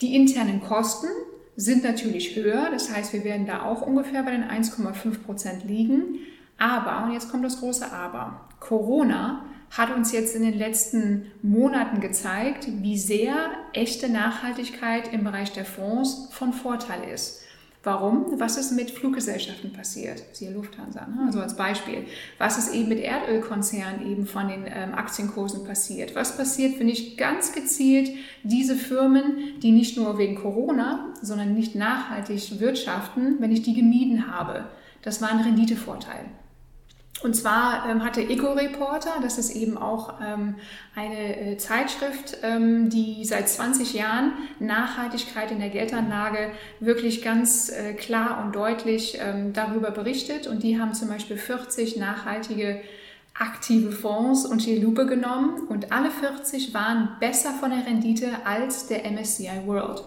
Die 0.00 0.16
internen 0.16 0.60
Kosten 0.62 1.08
sind 1.56 1.84
natürlich 1.84 2.34
höher, 2.36 2.70
das 2.70 2.94
heißt, 2.94 3.12
wir 3.12 3.24
werden 3.24 3.46
da 3.46 3.62
auch 3.64 3.82
ungefähr 3.82 4.22
bei 4.22 4.30
den 4.30 4.44
1,5 4.44 5.18
Prozent 5.24 5.64
liegen. 5.64 6.18
Aber, 6.58 7.04
und 7.04 7.12
jetzt 7.12 7.30
kommt 7.30 7.44
das 7.44 7.60
große 7.60 7.92
Aber, 7.92 8.48
Corona 8.60 9.44
hat 9.70 9.94
uns 9.94 10.12
jetzt 10.12 10.36
in 10.36 10.42
den 10.42 10.56
letzten 10.56 11.32
Monaten 11.42 12.00
gezeigt, 12.00 12.68
wie 12.68 12.98
sehr 12.98 13.34
echte 13.72 14.08
Nachhaltigkeit 14.08 15.12
im 15.12 15.24
Bereich 15.24 15.52
der 15.52 15.64
Fonds 15.64 16.28
von 16.30 16.52
Vorteil 16.52 17.10
ist. 17.12 17.42
Warum? 17.84 18.38
Was 18.38 18.56
ist 18.58 18.70
mit 18.72 18.92
Fluggesellschaften 18.92 19.72
passiert? 19.72 20.22
Siehe 20.32 20.52
Lufthansa, 20.52 21.00
ne? 21.00 21.24
also 21.26 21.40
als 21.40 21.56
Beispiel. 21.56 22.04
Was 22.38 22.56
ist 22.56 22.72
eben 22.72 22.88
mit 22.88 23.00
Erdölkonzernen 23.00 24.08
eben 24.08 24.24
von 24.24 24.46
den 24.46 24.66
ähm, 24.66 24.94
Aktienkursen 24.94 25.64
passiert? 25.64 26.14
Was 26.14 26.36
passiert, 26.36 26.78
wenn 26.78 26.88
ich 26.88 27.16
ganz 27.16 27.52
gezielt 27.52 28.10
diese 28.44 28.76
Firmen, 28.76 29.58
die 29.60 29.72
nicht 29.72 29.96
nur 29.96 30.16
wegen 30.16 30.36
Corona, 30.36 31.12
sondern 31.22 31.54
nicht 31.54 31.74
nachhaltig 31.74 32.60
wirtschaften, 32.60 33.36
wenn 33.40 33.50
ich 33.50 33.62
die 33.62 33.74
gemieden 33.74 34.32
habe? 34.32 34.66
Das 35.02 35.20
war 35.20 35.30
ein 35.30 35.40
Renditevorteil. 35.40 36.26
Und 37.22 37.34
zwar 37.34 37.88
ähm, 37.88 38.02
hatte 38.04 38.20
Eco 38.20 38.52
Reporter, 38.52 39.12
das 39.22 39.38
ist 39.38 39.54
eben 39.54 39.78
auch 39.78 40.14
ähm, 40.20 40.56
eine 40.96 41.52
äh, 41.52 41.56
Zeitschrift, 41.56 42.38
ähm, 42.42 42.90
die 42.90 43.24
seit 43.24 43.48
20 43.48 43.94
Jahren 43.94 44.32
Nachhaltigkeit 44.58 45.52
in 45.52 45.60
der 45.60 45.70
Geldanlage 45.70 46.50
wirklich 46.80 47.22
ganz 47.22 47.70
äh, 47.70 47.94
klar 47.94 48.42
und 48.44 48.56
deutlich 48.56 49.18
ähm, 49.20 49.52
darüber 49.52 49.92
berichtet. 49.92 50.48
Und 50.48 50.64
die 50.64 50.80
haben 50.80 50.94
zum 50.94 51.08
Beispiel 51.08 51.36
40 51.36 51.96
nachhaltige 51.96 52.80
aktive 53.34 53.92
Fonds 53.92 54.44
unter 54.44 54.66
die 54.66 54.78
Lupe 54.78 55.06
genommen 55.06 55.66
und 55.68 55.90
alle 55.90 56.10
40 56.10 56.74
waren 56.74 57.16
besser 57.18 57.52
von 57.52 57.70
der 57.70 57.86
Rendite 57.86 58.28
als 58.44 58.88
der 58.88 59.10
MSCI 59.10 59.62
World. 59.64 60.04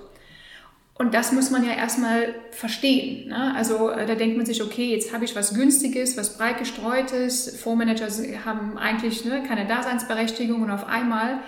Und 0.97 1.13
das 1.13 1.33
muss 1.33 1.51
man 1.51 1.65
ja 1.65 1.73
erstmal 1.73 2.33
verstehen. 2.51 3.27
Ne? 3.27 3.53
Also 3.53 3.89
äh, 3.89 4.05
da 4.05 4.15
denkt 4.15 4.37
man 4.37 4.45
sich, 4.45 4.63
okay, 4.63 4.91
jetzt 4.91 5.13
habe 5.13 5.25
ich 5.25 5.35
was 5.35 5.53
Günstiges, 5.53 6.15
was 6.15 6.37
breit 6.37 6.57
gestreutes. 6.57 7.59
Fondsmanager 7.61 8.07
haben 8.45 8.77
eigentlich 8.77 9.25
ne, 9.25 9.43
keine 9.45 9.67
Daseinsberechtigung 9.67 10.61
und 10.61 10.71
auf 10.71 10.87
einmal 10.87 11.39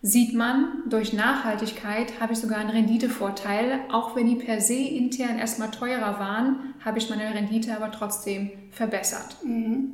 sieht 0.00 0.34
man, 0.34 0.82
durch 0.88 1.12
Nachhaltigkeit 1.12 2.20
habe 2.20 2.32
ich 2.32 2.38
sogar 2.38 2.58
einen 2.58 2.70
Renditevorteil. 2.70 3.80
Auch 3.90 4.16
wenn 4.16 4.28
die 4.28 4.36
per 4.36 4.62
se 4.62 4.74
intern 4.74 5.38
erstmal 5.38 5.70
teurer 5.70 6.18
waren, 6.18 6.74
habe 6.82 6.98
ich 6.98 7.10
meine 7.10 7.34
Rendite 7.34 7.76
aber 7.76 7.92
trotzdem 7.92 8.50
verbessert. 8.70 9.36
Mhm. 9.44 9.90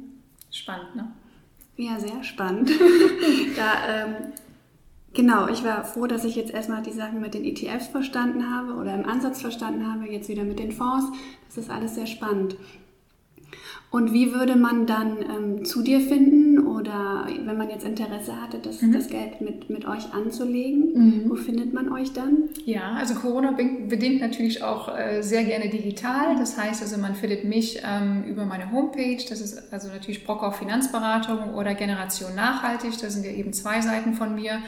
Spannend, 0.53 0.95
ne? 0.95 1.11
Ja, 1.77 1.99
sehr 1.99 2.23
spannend. 2.23 2.71
da 3.57 4.05
ähm, 4.05 4.15
Genau, 5.15 5.49
ich 5.49 5.63
war 5.63 5.85
froh, 5.85 6.07
dass 6.07 6.25
ich 6.25 6.37
jetzt 6.37 6.53
erstmal 6.53 6.83
die 6.83 6.93
Sachen 6.93 7.21
mit 7.21 7.35
den 7.35 7.45
ETFs 7.45 7.89
verstanden 7.89 8.51
habe 8.51 8.75
oder 8.75 8.95
im 8.95 9.07
Ansatz 9.07 9.43
verstanden 9.43 9.87
habe, 9.87 10.11
jetzt 10.11 10.29
wieder 10.29 10.45
mit 10.45 10.59
den 10.59 10.73
Fonds. 10.73 11.07
Das 11.49 11.59
ist 11.59 11.71
alles 11.71 11.95
sehr 11.97 12.07
spannend. 12.07 12.57
Und 13.91 14.15
wie 14.15 14.33
würde 14.33 14.57
man 14.57 14.87
dann 14.87 15.19
ähm, 15.19 15.65
zu 15.67 15.83
dir 15.83 16.01
finden 16.01 16.67
oder 16.67 17.27
wenn 17.45 17.59
man 17.59 17.69
jetzt 17.69 17.85
Interesse 17.85 18.41
hatte, 18.41 18.59
das, 18.59 18.81
mhm. 18.81 18.95
das 18.95 19.09
Geld 19.09 19.43
mit, 19.43 19.69
mit 19.69 19.87
euch 19.87 20.15
anzulegen, 20.15 20.93
mhm. 20.95 21.23
wo 21.31 21.35
findet 21.35 21.75
man 21.75 21.93
euch 21.93 22.15
dann? 22.15 22.49
Ja, 22.65 22.95
also 22.95 23.15
Corona 23.15 23.51
bedingt 23.51 24.23
natürlich 24.23 24.63
auch 24.63 24.97
äh, 24.97 25.21
sehr 25.21 25.45
gerne 25.45 25.69
digital. 25.69 26.37
Das 26.39 26.57
heißt 26.57 26.81
also, 26.81 26.97
man 26.97 27.15
findet 27.15 27.45
mich 27.45 27.83
ähm, 27.85 28.25
über 28.25 28.47
meine 28.47 28.73
Homepage. 28.73 29.23
Das 29.29 29.43
ist 29.43 29.71
also 29.71 29.89
natürlich 29.89 30.25
Brockhoff 30.25 30.57
Finanzberatung 30.57 31.53
oder 31.53 31.75
Generation 31.75 32.35
Nachhaltig. 32.35 32.93
Da 32.99 33.11
sind 33.11 33.27
ja 33.27 33.33
eben 33.33 33.53
zwei 33.53 33.83
Seiten 33.83 34.15
von 34.15 34.35
mir 34.35 34.61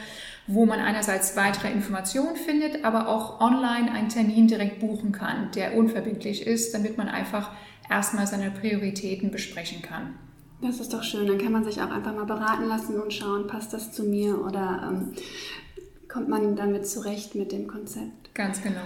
wo 0.47 0.65
man 0.65 0.79
einerseits 0.79 1.35
weitere 1.35 1.71
Informationen 1.71 2.35
findet, 2.35 2.83
aber 2.83 3.07
auch 3.07 3.41
online 3.41 3.91
einen 3.91 4.09
Termin 4.09 4.47
direkt 4.47 4.79
buchen 4.79 5.11
kann, 5.11 5.51
der 5.55 5.75
unverbindlich 5.75 6.45
ist, 6.45 6.73
damit 6.73 6.97
man 6.97 7.07
einfach 7.07 7.51
erstmal 7.89 8.27
seine 8.27 8.51
Prioritäten 8.51 9.31
besprechen 9.31 9.81
kann. 9.81 10.15
Das 10.61 10.79
ist 10.79 10.93
doch 10.93 11.03
schön. 11.03 11.27
Dann 11.27 11.37
kann 11.37 11.51
man 11.51 11.63
sich 11.63 11.81
auch 11.81 11.91
einfach 11.91 12.13
mal 12.15 12.25
beraten 12.25 12.67
lassen 12.67 12.99
und 12.99 13.13
schauen, 13.13 13.47
passt 13.47 13.73
das 13.73 13.91
zu 13.91 14.03
mir 14.03 14.39
oder 14.43 14.89
ähm, 14.91 15.13
kommt 16.07 16.29
man 16.29 16.55
damit 16.55 16.87
zurecht 16.87 17.35
mit 17.35 17.51
dem 17.51 17.67
Konzept. 17.67 18.33
Ganz 18.33 18.61
genau. 18.61 18.81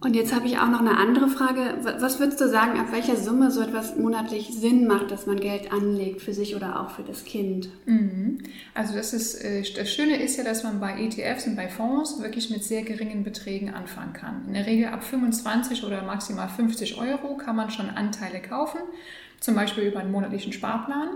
Und 0.00 0.14
jetzt 0.14 0.32
habe 0.32 0.46
ich 0.46 0.58
auch 0.58 0.68
noch 0.68 0.78
eine 0.78 0.96
andere 0.96 1.26
Frage. 1.26 1.78
Was 1.98 2.20
würdest 2.20 2.40
du 2.40 2.48
sagen, 2.48 2.78
ab 2.78 2.92
welcher 2.92 3.16
Summe 3.16 3.50
so 3.50 3.60
etwas 3.62 3.96
monatlich 3.96 4.48
Sinn 4.54 4.86
macht, 4.86 5.10
dass 5.10 5.26
man 5.26 5.40
Geld 5.40 5.72
anlegt 5.72 6.22
für 6.22 6.32
sich 6.32 6.54
oder 6.54 6.80
auch 6.80 6.90
für 6.90 7.02
das 7.02 7.24
Kind? 7.24 7.68
Mhm. 7.84 8.38
Also 8.74 8.94
das 8.94 9.12
ist 9.12 9.34
äh, 9.42 9.64
das 9.76 9.92
Schöne 9.92 10.22
ist 10.22 10.36
ja, 10.36 10.44
dass 10.44 10.62
man 10.62 10.78
bei 10.78 11.02
ETFs 11.02 11.48
und 11.48 11.56
bei 11.56 11.68
Fonds 11.68 12.22
wirklich 12.22 12.48
mit 12.48 12.62
sehr 12.62 12.82
geringen 12.82 13.24
Beträgen 13.24 13.74
anfangen 13.74 14.12
kann. 14.12 14.44
In 14.46 14.54
der 14.54 14.66
Regel 14.66 14.86
ab 14.86 15.02
25 15.02 15.82
oder 15.82 16.02
maximal 16.02 16.48
50 16.48 16.96
Euro 16.98 17.36
kann 17.36 17.56
man 17.56 17.72
schon 17.72 17.90
Anteile 17.90 18.40
kaufen, 18.40 18.80
zum 19.40 19.56
Beispiel 19.56 19.82
über 19.82 19.98
einen 19.98 20.12
monatlichen 20.12 20.52
Sparplan. 20.52 21.08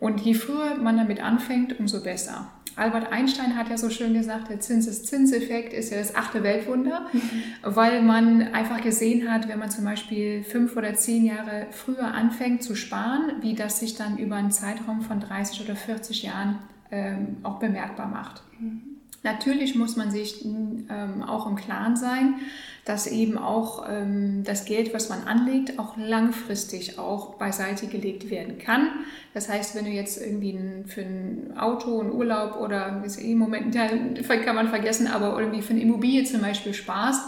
Und 0.00 0.20
je 0.20 0.34
früher 0.34 0.76
man 0.76 0.96
damit 0.96 1.22
anfängt, 1.22 1.78
umso 1.78 2.02
besser. 2.02 2.48
Albert 2.76 3.12
Einstein 3.12 3.56
hat 3.56 3.68
ja 3.68 3.76
so 3.76 3.90
schön 3.90 4.14
gesagt, 4.14 4.48
der 4.48 4.60
Zinseszinseffekt 4.60 5.74
ist 5.74 5.92
ja 5.92 5.98
das 5.98 6.14
achte 6.14 6.42
Weltwunder, 6.42 7.06
mhm. 7.12 7.20
weil 7.62 8.00
man 8.02 8.42
einfach 8.54 8.80
gesehen 8.80 9.30
hat, 9.30 9.48
wenn 9.48 9.58
man 9.58 9.70
zum 9.70 9.84
Beispiel 9.84 10.42
fünf 10.44 10.76
oder 10.76 10.94
zehn 10.94 11.26
Jahre 11.26 11.66
früher 11.72 12.14
anfängt 12.14 12.62
zu 12.62 12.74
sparen, 12.74 13.42
wie 13.42 13.54
das 13.54 13.80
sich 13.80 13.96
dann 13.96 14.16
über 14.16 14.36
einen 14.36 14.50
Zeitraum 14.50 15.02
von 15.02 15.20
30 15.20 15.62
oder 15.62 15.76
40 15.76 16.22
Jahren 16.22 16.58
ähm, 16.90 17.36
auch 17.42 17.58
bemerkbar 17.58 18.08
macht. 18.08 18.42
Mhm. 18.58 18.82
Natürlich 19.22 19.74
muss 19.74 19.96
man 19.96 20.10
sich 20.10 20.44
ähm, 20.46 21.22
auch 21.22 21.46
im 21.46 21.56
Klaren 21.56 21.96
sein, 21.96 22.36
dass 22.84 23.06
eben 23.06 23.36
auch 23.38 23.86
ähm, 23.88 24.42
das 24.44 24.64
Geld, 24.64 24.94
was 24.94 25.08
man 25.08 25.24
anlegt, 25.24 25.78
auch 25.78 25.96
langfristig 25.96 26.98
auch 26.98 27.34
beiseite 27.34 27.86
gelegt 27.86 28.30
werden 28.30 28.58
kann. 28.58 28.88
Das 29.34 29.48
heißt, 29.48 29.74
wenn 29.74 29.84
du 29.84 29.90
jetzt 29.90 30.20
irgendwie 30.20 30.52
ein, 30.52 30.84
für 30.86 31.02
ein 31.02 31.54
Auto, 31.58 32.00
einen 32.00 32.12
Urlaub 32.12 32.60
oder 32.60 33.02
eh 33.04 33.32
im 33.32 33.38
Moment 33.38 33.74
kann 34.44 34.54
man 34.54 34.68
vergessen, 34.68 35.06
aber 35.06 35.38
irgendwie 35.38 35.62
für 35.62 35.72
eine 35.72 35.82
Immobilie 35.82 36.24
zum 36.24 36.40
Beispiel 36.40 36.74
sparst, 36.74 37.22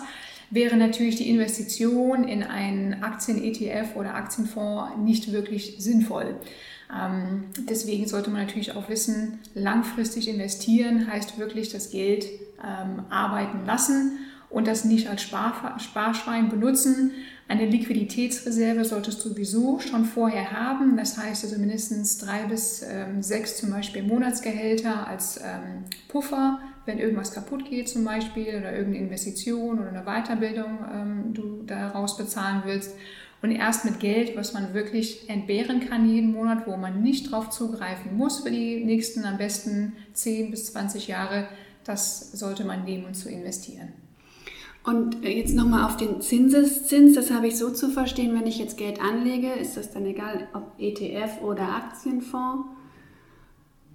wäre 0.50 0.76
natürlich 0.76 1.16
die 1.16 1.30
Investition 1.30 2.24
in 2.24 2.42
einen 2.42 3.02
Aktien-ETF 3.02 3.96
oder 3.96 4.14
Aktienfonds 4.14 4.96
nicht 4.98 5.32
wirklich 5.32 5.76
sinnvoll. 5.78 6.36
Ähm, 6.94 7.44
deswegen 7.68 8.06
sollte 8.06 8.30
man 8.30 8.42
natürlich 8.42 8.74
auch 8.76 8.88
wissen, 8.88 9.38
langfristig 9.54 10.28
investieren 10.28 11.10
heißt 11.10 11.38
wirklich 11.38 11.70
das 11.70 11.90
Geld 11.90 12.26
ähm, 12.62 13.04
arbeiten 13.08 13.64
lassen 13.64 14.18
und 14.52 14.66
das 14.66 14.84
nicht 14.84 15.08
als 15.08 15.22
Spar 15.22 15.78
Sparschwein 15.78 16.48
benutzen. 16.48 17.12
Eine 17.48 17.66
Liquiditätsreserve 17.66 18.84
solltest 18.84 19.24
du 19.24 19.30
sowieso 19.30 19.78
schon 19.80 20.04
vorher 20.04 20.52
haben. 20.52 20.96
Das 20.96 21.18
heißt 21.18 21.44
also 21.44 21.58
mindestens 21.58 22.18
drei 22.18 22.44
bis 22.44 22.82
ähm, 22.82 23.22
sechs 23.22 23.56
zum 23.56 23.70
Beispiel 23.70 24.02
Monatsgehälter 24.02 25.06
als 25.06 25.38
ähm, 25.38 25.84
Puffer, 26.08 26.60
wenn 26.86 26.98
irgendwas 26.98 27.32
kaputt 27.32 27.64
geht 27.68 27.88
zum 27.88 28.04
Beispiel 28.04 28.56
oder 28.58 28.72
irgendeine 28.72 29.04
Investition 29.04 29.80
oder 29.80 29.88
eine 29.88 30.04
Weiterbildung 30.04 30.78
ähm, 30.92 31.34
du 31.34 31.62
daraus 31.66 32.16
bezahlen 32.16 32.62
willst. 32.64 32.92
Und 33.42 33.50
erst 33.50 33.84
mit 33.84 33.98
Geld, 33.98 34.36
was 34.36 34.52
man 34.52 34.72
wirklich 34.72 35.28
entbehren 35.28 35.88
kann 35.88 36.08
jeden 36.08 36.32
Monat, 36.32 36.66
wo 36.66 36.76
man 36.76 37.02
nicht 37.02 37.32
drauf 37.32 37.50
zugreifen 37.50 38.16
muss 38.16 38.40
für 38.40 38.52
die 38.52 38.84
nächsten 38.84 39.24
am 39.24 39.36
besten 39.36 39.94
10 40.12 40.52
bis 40.52 40.72
20 40.72 41.08
Jahre, 41.08 41.48
das 41.84 42.30
sollte 42.32 42.64
man 42.64 42.84
nehmen 42.84 43.04
und 43.04 43.14
zu 43.14 43.28
investieren. 43.28 44.01
Und 44.84 45.24
jetzt 45.24 45.54
nochmal 45.54 45.84
auf 45.84 45.96
den 45.96 46.20
Zinseszins, 46.20 47.14
das 47.14 47.30
habe 47.30 47.46
ich 47.46 47.56
so 47.56 47.70
zu 47.70 47.88
verstehen, 47.88 48.34
wenn 48.34 48.48
ich 48.48 48.58
jetzt 48.58 48.76
Geld 48.76 49.00
anlege, 49.00 49.52
ist 49.52 49.76
das 49.76 49.92
dann 49.92 50.04
egal, 50.06 50.48
ob 50.54 50.72
ETF 50.78 51.40
oder 51.42 51.68
Aktienfonds. 51.68 52.66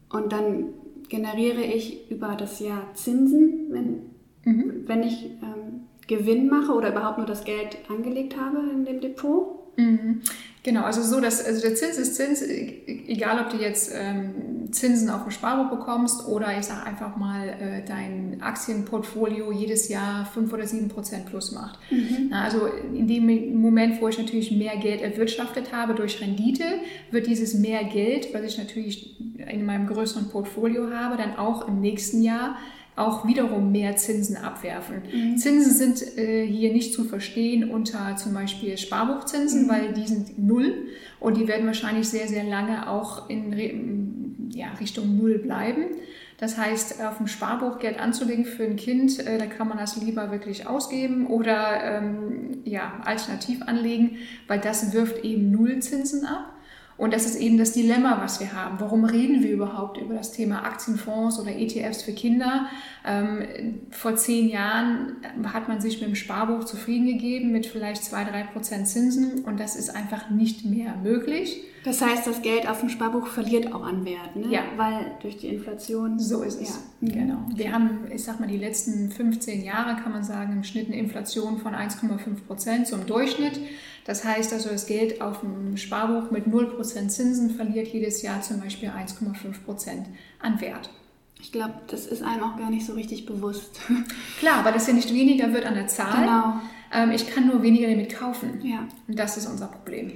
Und 0.09 0.31
dann 0.31 0.69
generiere 1.09 1.61
ich 1.61 2.09
über 2.09 2.35
das 2.35 2.59
Jahr 2.59 2.93
Zinsen, 2.93 3.67
wenn, 3.69 4.01
mhm. 4.45 4.83
wenn 4.85 5.03
ich 5.03 5.25
ähm, 5.25 5.87
Gewinn 6.07 6.49
mache 6.49 6.71
oder 6.71 6.91
überhaupt 6.91 7.17
nur 7.17 7.27
das 7.27 7.43
Geld 7.43 7.77
angelegt 7.89 8.37
habe 8.39 8.59
in 8.73 8.85
dem 8.85 9.01
Depot. 9.01 9.77
Mhm. 9.77 10.21
Genau, 10.63 10.83
also 10.83 11.01
so, 11.01 11.21
dass 11.21 11.45
also 11.45 11.61
der 11.61 11.75
Zins 11.75 11.97
ist 11.97 12.15
Zins, 12.15 12.41
egal 12.41 13.45
ob 13.45 13.51
du 13.51 13.57
jetzt 13.57 13.91
ähm, 13.93 14.46
Zinsen 14.71 15.09
auf 15.09 15.23
dem 15.23 15.31
Sparbuch 15.31 15.77
bekommst 15.77 16.27
oder 16.27 16.57
ich 16.57 16.65
sage 16.65 16.85
einfach 16.85 17.17
mal, 17.17 17.47
äh, 17.47 17.85
dein 17.85 18.41
Aktienportfolio 18.41 19.51
jedes 19.51 19.89
Jahr 19.89 20.25
5 20.25 20.51
oder 20.51 20.65
7 20.65 20.87
Prozent 20.89 21.25
plus 21.25 21.51
macht. 21.51 21.79
Mhm. 21.91 22.31
Also 22.31 22.67
in 22.93 23.07
dem 23.07 23.59
Moment, 23.59 24.01
wo 24.01 24.07
ich 24.07 24.17
natürlich 24.17 24.51
mehr 24.51 24.77
Geld 24.77 25.01
erwirtschaftet 25.01 25.73
habe 25.73 25.95
durch 25.95 26.21
Rendite, 26.21 26.65
wird 27.11 27.27
dieses 27.27 27.53
mehr 27.53 27.83
Geld, 27.83 28.33
was 28.33 28.43
ich 28.43 28.57
natürlich 28.57 29.19
in 29.37 29.65
meinem 29.65 29.87
größeren 29.87 30.29
Portfolio 30.29 30.91
habe, 30.91 31.17
dann 31.17 31.35
auch 31.35 31.67
im 31.67 31.79
nächsten 31.79 32.21
Jahr 32.21 32.57
auch 32.97 33.27
wiederum 33.27 33.71
mehr 33.71 33.95
Zinsen 33.95 34.37
abwerfen. 34.37 35.03
Mhm. 35.13 35.37
Zinsen 35.37 35.71
sind 35.71 36.17
äh, 36.17 36.45
hier 36.45 36.73
nicht 36.73 36.93
zu 36.93 37.03
verstehen 37.03 37.69
unter 37.69 38.15
zum 38.15 38.33
Beispiel 38.33 38.77
Sparbuchzinsen, 38.77 39.65
mhm. 39.65 39.69
weil 39.69 39.93
die 39.93 40.07
sind 40.07 40.39
null 40.39 40.87
und 41.19 41.37
die 41.37 41.47
werden 41.47 41.67
wahrscheinlich 41.67 42.09
sehr, 42.09 42.27
sehr 42.27 42.43
lange 42.43 42.89
auch 42.89 43.29
in 43.29 44.26
ja, 44.51 44.67
Richtung 44.79 45.17
null 45.17 45.39
bleiben. 45.39 45.85
Das 46.37 46.57
heißt, 46.57 47.03
auf 47.03 47.17
dem 47.17 47.27
Sparbuch 47.27 47.79
Geld 47.79 47.99
anzulegen 47.99 48.45
für 48.45 48.63
ein 48.63 48.75
Kind, 48.75 49.19
äh, 49.19 49.39
da 49.39 49.47
kann 49.47 49.67
man 49.67 49.77
das 49.77 49.97
lieber 49.97 50.31
wirklich 50.31 50.67
ausgeben 50.67 51.25
oder 51.27 51.83
ähm, 51.83 52.59
ja, 52.63 53.01
alternativ 53.03 53.63
anlegen, 53.63 54.17
weil 54.47 54.59
das 54.59 54.93
wirft 54.93 55.23
eben 55.23 55.51
Nullzinsen 55.51 56.25
ab. 56.25 56.53
Und 56.95 57.13
das 57.13 57.25
ist 57.25 57.39
eben 57.39 57.59
das 57.59 57.73
Dilemma, 57.73 58.19
was 58.21 58.39
wir 58.39 58.53
haben. 58.53 58.79
Warum 58.79 59.05
reden 59.05 59.43
wir 59.43 59.51
überhaupt 59.51 59.99
über 59.99 60.15
das 60.15 60.31
Thema 60.31 60.63
Aktienfonds 60.63 61.39
oder 61.39 61.51
ETFs 61.55 62.01
für 62.01 62.11
Kinder? 62.11 62.67
Ähm, 63.05 63.81
vor 63.91 64.15
zehn 64.15 64.49
Jahren 64.49 65.17
hat 65.43 65.67
man 65.67 65.79
sich 65.79 65.99
mit 65.99 66.09
dem 66.09 66.15
Sparbuch 66.15 66.63
zufrieden 66.63 67.05
gegeben 67.05 67.51
mit 67.51 67.67
vielleicht 67.67 68.03
zwei, 68.03 68.23
drei 68.23 68.43
Prozent 68.43 68.87
Zinsen 68.87 69.45
und 69.45 69.59
das 69.59 69.75
ist 69.75 69.95
einfach 69.95 70.31
nicht 70.31 70.65
mehr 70.65 70.95
möglich. 71.03 71.63
Das 71.87 72.01
heißt, 72.01 72.27
das 72.27 72.41
Geld 72.41 72.67
auf 72.67 72.81
dem 72.81 72.89
Sparbuch 72.89 73.27
verliert 73.27 73.73
auch 73.73 73.81
an 73.81 74.03
Wert, 74.03 74.35
ne? 74.35 74.47
Ja. 74.49 74.63
Weil 74.75 75.13
durch 75.21 75.37
die 75.37 75.47
Inflation. 75.47 76.19
So 76.19 76.41
ist 76.41 76.61
es. 76.61 76.81
Ja. 76.99 77.13
Genau. 77.13 77.37
Wir 77.55 77.71
haben, 77.71 78.11
ich 78.13 78.25
sag 78.25 78.41
mal, 78.41 78.49
die 78.49 78.57
letzten 78.57 79.09
15 79.09 79.63
Jahre, 79.63 79.95
kann 79.95 80.11
man 80.11 80.21
sagen, 80.21 80.51
im 80.51 80.65
Schnitt 80.65 80.87
eine 80.87 80.97
Inflation 80.97 81.59
von 81.59 81.73
1,5 81.73 82.45
Prozent 82.45 82.87
zum 82.87 83.05
Durchschnitt. 83.05 83.61
Das 84.03 84.25
heißt 84.25 84.51
also, 84.51 84.67
das 84.67 84.85
Geld 84.85 85.21
auf 85.21 85.39
dem 85.39 85.77
Sparbuch 85.77 86.29
mit 86.29 86.47
0% 86.47 87.07
Zinsen 87.07 87.51
verliert 87.51 87.87
jedes 87.87 88.21
Jahr 88.21 88.41
zum 88.41 88.59
Beispiel 88.59 88.89
1,5% 88.89 90.03
an 90.39 90.59
Wert. 90.59 90.89
Ich 91.39 91.53
glaube, 91.53 91.75
das 91.87 92.05
ist 92.05 92.21
einem 92.21 92.43
auch 92.43 92.57
gar 92.57 92.69
nicht 92.69 92.85
so 92.85 92.95
richtig 92.95 93.25
bewusst. 93.25 93.79
Klar, 94.39 94.65
weil 94.65 94.73
das 94.73 94.87
ja 94.87 94.93
nicht 94.93 95.13
weniger 95.13 95.53
wird 95.53 95.65
an 95.65 95.75
der 95.75 95.87
Zahl. 95.87 96.25
Genau. 96.25 96.53
Ähm, 96.93 97.11
ich 97.11 97.33
kann 97.33 97.47
nur 97.47 97.63
weniger 97.63 97.87
damit 97.87 98.13
kaufen. 98.13 98.59
Ja. 98.61 98.89
Und 99.07 99.17
das 99.17 99.37
ist 99.37 99.47
unser 99.47 99.67
Problem. 99.67 100.11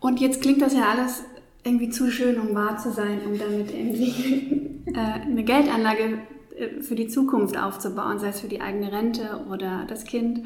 Und 0.00 0.20
jetzt 0.20 0.42
klingt 0.42 0.62
das 0.62 0.74
ja 0.74 0.90
alles 0.90 1.24
irgendwie 1.64 1.90
zu 1.90 2.10
schön, 2.10 2.38
um 2.38 2.54
wahr 2.54 2.78
zu 2.78 2.90
sein, 2.90 3.20
um 3.26 3.38
damit 3.38 3.72
irgendwie 3.72 4.82
äh, 4.86 4.98
eine 4.98 5.44
Geldanlage 5.44 6.18
äh, 6.56 6.80
für 6.82 6.94
die 6.94 7.08
Zukunft 7.08 7.56
aufzubauen, 7.56 8.18
sei 8.18 8.28
es 8.28 8.40
für 8.40 8.48
die 8.48 8.60
eigene 8.60 8.92
Rente 8.92 9.44
oder 9.50 9.84
das 9.88 10.04
Kind. 10.04 10.44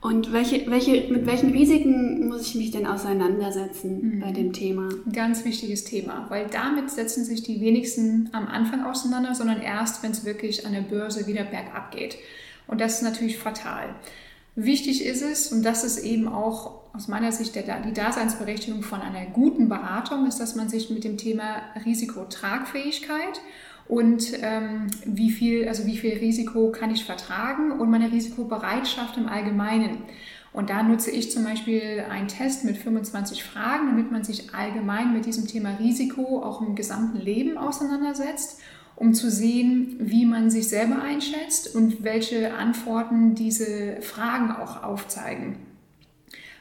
Und 0.00 0.32
welche, 0.32 0.68
welche, 0.68 1.12
mit 1.12 1.26
welchen 1.26 1.50
Risiken 1.52 2.28
muss 2.28 2.48
ich 2.48 2.54
mich 2.56 2.72
denn 2.72 2.86
auseinandersetzen 2.86 4.16
mhm. 4.16 4.20
bei 4.20 4.32
dem 4.32 4.52
Thema? 4.52 4.88
Ganz 5.12 5.44
wichtiges 5.44 5.84
Thema, 5.84 6.26
weil 6.28 6.48
damit 6.48 6.90
setzen 6.90 7.24
sich 7.24 7.42
die 7.44 7.60
wenigsten 7.60 8.28
am 8.32 8.48
Anfang 8.48 8.84
auseinander, 8.84 9.34
sondern 9.34 9.62
erst, 9.62 10.02
wenn 10.02 10.10
es 10.10 10.24
wirklich 10.24 10.66
an 10.66 10.72
der 10.72 10.80
Börse 10.80 11.28
wieder 11.28 11.44
bergab 11.44 11.92
geht. 11.92 12.16
Und 12.66 12.80
das 12.80 12.96
ist 12.96 13.02
natürlich 13.02 13.38
fatal. 13.38 13.94
Wichtig 14.54 15.04
ist 15.04 15.22
es, 15.22 15.50
und 15.50 15.62
das 15.62 15.82
ist 15.82 15.98
eben 15.98 16.28
auch 16.28 16.82
aus 16.92 17.08
meiner 17.08 17.32
Sicht 17.32 17.54
der, 17.54 17.80
die 17.80 17.94
Daseinsberechtigung 17.94 18.82
von 18.82 19.00
einer 19.00 19.24
guten 19.26 19.70
Beratung, 19.70 20.26
ist, 20.26 20.40
dass 20.40 20.54
man 20.54 20.68
sich 20.68 20.90
mit 20.90 21.04
dem 21.04 21.16
Thema 21.16 21.62
Risikotragfähigkeit 21.86 23.40
und 23.88 24.32
ähm, 24.42 24.88
wie, 25.06 25.30
viel, 25.30 25.68
also 25.68 25.86
wie 25.86 25.96
viel 25.96 26.18
Risiko 26.18 26.70
kann 26.70 26.90
ich 26.90 27.04
vertragen 27.04 27.72
und 27.72 27.90
meine 27.90 28.12
Risikobereitschaft 28.12 29.16
im 29.16 29.26
Allgemeinen. 29.26 30.02
Und 30.52 30.68
da 30.68 30.82
nutze 30.82 31.10
ich 31.10 31.30
zum 31.30 31.44
Beispiel 31.44 32.04
einen 32.10 32.28
Test 32.28 32.64
mit 32.64 32.76
25 32.76 33.42
Fragen, 33.42 33.86
damit 33.86 34.12
man 34.12 34.22
sich 34.22 34.54
allgemein 34.54 35.14
mit 35.14 35.24
diesem 35.24 35.46
Thema 35.46 35.76
Risiko 35.80 36.42
auch 36.42 36.60
im 36.60 36.74
gesamten 36.74 37.18
Leben 37.18 37.56
auseinandersetzt, 37.56 38.60
um 38.96 39.14
zu 39.14 39.30
sehen, 39.30 39.96
wie 39.98 40.26
man 40.26 40.50
sich 40.50 40.68
selber 40.68 41.02
einschätzt 41.02 41.74
und 41.74 42.04
welche 42.04 42.54
Antworten 42.54 43.34
diese 43.34 44.00
Fragen 44.00 44.50
auch 44.50 44.82
aufzeigen. 44.82 45.56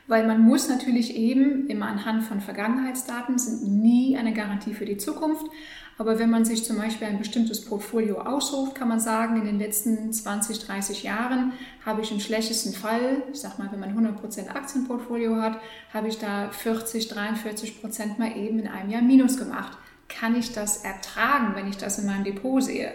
Weil 0.07 0.27
man 0.27 0.41
muss 0.41 0.67
natürlich 0.67 1.15
eben 1.15 1.67
immer 1.67 1.87
anhand 1.87 2.23
von 2.23 2.41
Vergangenheitsdaten 2.41 3.37
sind 3.37 3.81
nie 3.81 4.17
eine 4.17 4.33
Garantie 4.33 4.73
für 4.73 4.85
die 4.85 4.97
Zukunft, 4.97 5.45
aber 6.01 6.17
wenn 6.17 6.31
man 6.31 6.45
sich 6.45 6.63
zum 6.63 6.77
Beispiel 6.77 7.07
ein 7.07 7.19
bestimmtes 7.19 7.63
Portfolio 7.63 8.21
aussucht, 8.21 8.73
kann 8.73 8.87
man 8.87 8.99
sagen, 8.99 9.37
in 9.37 9.45
den 9.45 9.59
letzten 9.59 10.11
20, 10.11 10.65
30 10.65 11.03
Jahren 11.03 11.53
habe 11.85 12.01
ich 12.01 12.11
im 12.11 12.19
schlechtesten 12.19 12.73
Fall, 12.73 13.21
ich 13.31 13.39
sage 13.39 13.61
mal, 13.61 13.71
wenn 13.71 13.79
man 13.79 14.15
100% 14.15 14.49
Aktienportfolio 14.49 15.39
hat, 15.39 15.59
habe 15.93 16.07
ich 16.07 16.17
da 16.17 16.49
40, 16.49 17.11
43% 17.11 18.17
mal 18.17 18.35
eben 18.35 18.57
in 18.57 18.67
einem 18.67 18.89
Jahr 18.89 19.03
Minus 19.03 19.37
gemacht. 19.37 19.77
Kann 20.19 20.35
ich 20.35 20.51
das 20.51 20.83
ertragen, 20.83 21.55
wenn 21.55 21.67
ich 21.67 21.77
das 21.77 21.99
in 21.99 22.05
meinem 22.05 22.23
Depot 22.23 22.61
sehe? 22.63 22.91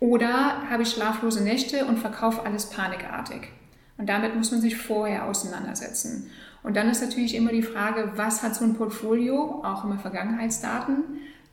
Oder 0.00 0.68
habe 0.70 0.82
ich 0.82 0.90
schlaflose 0.90 1.42
Nächte 1.42 1.86
und 1.86 1.98
verkaufe 1.98 2.44
alles 2.44 2.66
panikartig? 2.66 3.48
Und 3.98 4.08
damit 4.08 4.36
muss 4.36 4.50
man 4.50 4.60
sich 4.60 4.76
vorher 4.76 5.24
auseinandersetzen. 5.24 6.30
Und 6.62 6.76
dann 6.76 6.90
ist 6.90 7.00
natürlich 7.00 7.34
immer 7.34 7.52
die 7.52 7.62
Frage, 7.62 8.12
was 8.16 8.42
hat 8.42 8.54
so 8.54 8.64
ein 8.64 8.74
Portfolio, 8.74 9.62
auch 9.64 9.84
immer 9.84 9.98
Vergangenheitsdaten, 9.98 11.04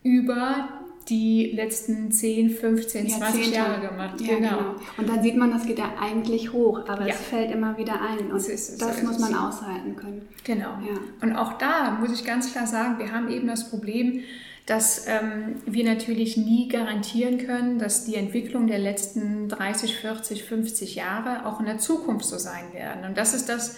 über 0.01 0.69
die 1.09 1.51
letzten 1.53 2.11
10, 2.11 2.49
15, 2.49 3.09
20 3.09 3.53
Jahre 3.53 3.81
gemacht. 3.81 4.19
Ja, 4.21 4.35
genau. 4.35 4.49
genau. 4.49 4.75
Und 4.97 5.09
dann 5.09 5.21
sieht 5.21 5.35
man, 5.35 5.51
das 5.51 5.65
geht 5.65 5.77
ja 5.77 5.91
eigentlich 5.99 6.53
hoch, 6.53 6.87
aber 6.87 7.05
ja. 7.05 7.13
es 7.13 7.19
fällt 7.19 7.51
immer 7.51 7.77
wieder 7.77 8.01
ein. 8.01 8.27
Und 8.27 8.33
das, 8.33 8.47
ist, 8.47 8.81
das 8.81 8.99
so 8.99 9.05
muss 9.05 9.19
man 9.19 9.35
aushalten 9.35 9.95
können. 9.95 10.27
Genau. 10.43 10.77
Und 11.21 11.35
auch 11.35 11.53
da 11.53 11.91
muss 11.99 12.11
ich 12.11 12.25
ganz 12.25 12.51
klar 12.51 12.67
sagen, 12.67 12.99
wir 12.99 13.11
haben 13.11 13.29
eben 13.29 13.47
das 13.47 13.69
Problem, 13.69 14.21
dass 14.65 15.07
ähm, 15.07 15.55
wir 15.65 15.83
natürlich 15.83 16.37
nie 16.37 16.69
garantieren 16.69 17.37
können, 17.37 17.79
dass 17.79 18.05
die 18.05 18.15
Entwicklung 18.15 18.67
der 18.67 18.79
letzten 18.79 19.49
30, 19.49 19.97
40, 19.97 20.43
50 20.43 20.95
Jahre 20.95 21.45
auch 21.45 21.59
in 21.59 21.65
der 21.65 21.79
Zukunft 21.79 22.25
so 22.25 22.37
sein 22.37 22.71
werden. 22.73 23.03
Und 23.05 23.17
das 23.17 23.33
ist 23.33 23.49
das, 23.49 23.75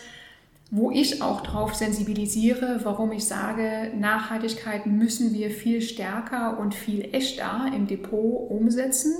wo 0.69 0.91
ich 0.91 1.21
auch 1.21 1.41
darauf 1.41 1.73
sensibilisiere, 1.73 2.81
warum 2.83 3.11
ich 3.11 3.25
sage, 3.25 3.91
Nachhaltigkeit 3.97 4.85
müssen 4.85 5.33
wir 5.33 5.49
viel 5.49 5.81
stärker 5.81 6.59
und 6.59 6.75
viel 6.75 7.09
echter 7.13 7.71
im 7.75 7.87
Depot 7.87 8.49
umsetzen, 8.49 9.13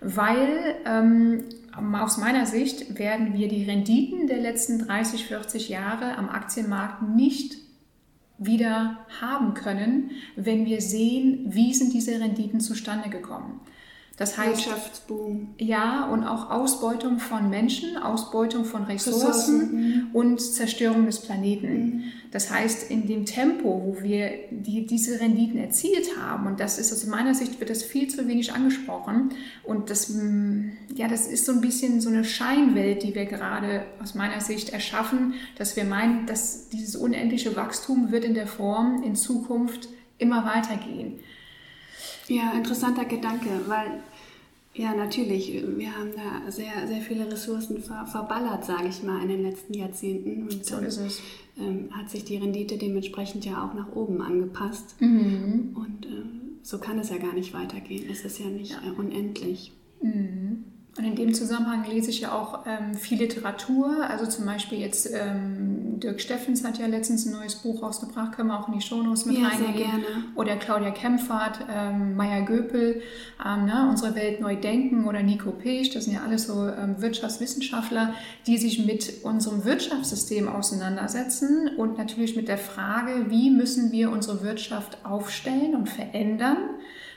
weil 0.00 0.76
ähm, 0.86 1.44
aus 1.94 2.18
meiner 2.18 2.46
Sicht 2.46 2.98
werden 2.98 3.34
wir 3.34 3.48
die 3.48 3.64
Renditen 3.64 4.26
der 4.26 4.38
letzten 4.38 4.86
30, 4.86 5.26
40 5.26 5.68
Jahre 5.68 6.16
am 6.16 6.28
Aktienmarkt 6.28 7.02
nicht 7.02 7.59
wieder 8.40 9.06
haben 9.20 9.54
können, 9.54 10.10
wenn 10.34 10.64
wir 10.64 10.80
sehen, 10.80 11.44
wie 11.46 11.72
sind 11.74 11.92
diese 11.92 12.18
Renditen 12.18 12.60
zustande 12.60 13.10
gekommen. 13.10 13.60
Das 14.20 14.36
heißt, 14.36 14.66
Wirtschaftsboom. 14.66 15.54
Ja, 15.56 16.04
und 16.04 16.24
auch 16.24 16.50
Ausbeutung 16.50 17.20
von 17.20 17.48
Menschen, 17.48 17.96
Ausbeutung 17.96 18.66
von 18.66 18.84
Ressourcen. 18.84 19.70
Mhm. 19.72 20.06
und 20.12 20.42
Zerstörung 20.42 21.06
des 21.06 21.20
Planeten. 21.22 21.72
Mhm. 21.72 22.02
Das 22.30 22.50
heißt, 22.50 22.90
in 22.90 23.06
dem 23.06 23.24
Tempo, 23.24 23.82
wo 23.82 24.02
wir 24.02 24.30
die, 24.50 24.84
diese 24.86 25.20
Renditen 25.20 25.58
erzielt 25.58 26.18
haben, 26.20 26.46
und 26.46 26.60
das 26.60 26.78
ist 26.78 26.92
aus 26.92 27.06
meiner 27.06 27.34
Sicht, 27.34 27.60
wird 27.60 27.70
das 27.70 27.82
viel 27.82 28.08
zu 28.08 28.28
wenig 28.28 28.52
angesprochen. 28.52 29.30
Und 29.64 29.88
das, 29.88 30.10
mm, 30.10 30.68
ja, 30.94 31.08
das 31.08 31.26
ist 31.26 31.46
so 31.46 31.52
ein 31.52 31.62
bisschen 31.62 32.02
so 32.02 32.10
eine 32.10 32.24
Scheinwelt, 32.24 33.02
die 33.02 33.14
wir 33.14 33.24
gerade 33.24 33.86
aus 34.02 34.14
meiner 34.14 34.42
Sicht 34.42 34.68
erschaffen, 34.68 35.32
dass 35.56 35.76
wir 35.76 35.84
meinen, 35.84 36.26
dass 36.26 36.68
dieses 36.68 36.94
unendliche 36.94 37.56
Wachstum 37.56 38.12
wird 38.12 38.26
in 38.26 38.34
der 38.34 38.46
Form 38.46 39.02
in 39.02 39.16
Zukunft 39.16 39.88
immer 40.18 40.44
weitergehen. 40.44 41.20
Ja, 42.28 42.52
interessanter 42.52 43.06
Gedanke, 43.06 43.48
weil 43.66 44.02
ja, 44.74 44.94
natürlich. 44.94 45.52
Wir 45.76 45.96
haben 45.96 46.10
da 46.14 46.50
sehr, 46.50 46.86
sehr 46.86 47.00
viele 47.00 47.30
Ressourcen 47.30 47.82
ver 47.82 48.06
verballert, 48.06 48.64
sage 48.64 48.88
ich 48.88 49.02
mal, 49.02 49.20
in 49.22 49.28
den 49.28 49.42
letzten 49.42 49.74
Jahrzehnten. 49.74 50.44
Und 50.44 50.64
so 50.64 50.76
ist 50.78 50.98
es. 50.98 51.20
Ähm, 51.58 51.88
hat 51.90 52.08
sich 52.08 52.24
die 52.24 52.36
Rendite 52.36 52.78
dementsprechend 52.78 53.44
ja 53.44 53.64
auch 53.64 53.74
nach 53.74 53.92
oben 53.94 54.22
angepasst. 54.22 54.94
Mhm. 55.00 55.74
Und 55.74 56.06
äh, 56.06 56.22
so 56.62 56.78
kann 56.78 56.98
es 56.98 57.10
ja 57.10 57.18
gar 57.18 57.34
nicht 57.34 57.52
weitergehen. 57.52 58.08
Es 58.10 58.24
ist 58.24 58.38
ja 58.38 58.46
nicht 58.46 58.70
ja. 58.70 58.78
Äh, 58.86 58.96
unendlich. 58.96 59.72
Mhm. 60.00 60.64
Und 61.00 61.06
in 61.06 61.16
dem 61.16 61.32
Zusammenhang 61.32 61.86
lese 61.88 62.10
ich 62.10 62.20
ja 62.20 62.32
auch 62.32 62.66
ähm, 62.66 62.94
viel 62.94 63.16
Literatur. 63.16 64.04
Also 64.06 64.26
zum 64.26 64.44
Beispiel 64.44 64.80
jetzt 64.80 65.08
ähm, 65.10 65.98
Dirk 65.98 66.20
Steffens 66.20 66.62
hat 66.62 66.78
ja 66.78 66.86
letztens 66.88 67.24
ein 67.24 67.32
neues 67.32 67.54
Buch 67.54 67.82
rausgebracht, 67.82 68.32
können 68.32 68.48
wir 68.48 68.60
auch 68.60 68.68
in 68.68 68.74
die 68.74 68.82
Shownotes 68.82 69.24
mit 69.24 69.38
ja, 69.38 69.48
reinnehmen. 69.48 69.76
Sehr 69.76 69.86
gerne. 69.86 70.04
Oder 70.34 70.56
Claudia 70.56 70.90
Kempfert, 70.90 71.60
ähm, 71.74 72.16
Maya 72.16 72.40
Göpel, 72.40 73.00
ähm, 73.42 73.64
ne, 73.64 73.88
Unsere 73.88 74.14
Welt 74.14 74.42
neu 74.42 74.56
denken 74.56 75.06
oder 75.06 75.22
Nico 75.22 75.52
Pech, 75.52 75.88
das 75.88 76.04
sind 76.04 76.12
ja 76.12 76.20
alles 76.22 76.44
so 76.48 76.66
ähm, 76.68 76.96
Wirtschaftswissenschaftler, 77.00 78.12
die 78.46 78.58
sich 78.58 78.84
mit 78.84 79.24
unserem 79.24 79.64
Wirtschaftssystem 79.64 80.48
auseinandersetzen 80.48 81.70
und 81.78 81.96
natürlich 81.96 82.36
mit 82.36 82.46
der 82.46 82.58
Frage, 82.58 83.30
wie 83.30 83.48
müssen 83.48 83.90
wir 83.90 84.10
unsere 84.10 84.42
Wirtschaft 84.42 84.98
aufstellen 85.06 85.74
und 85.74 85.88
verändern, 85.88 86.58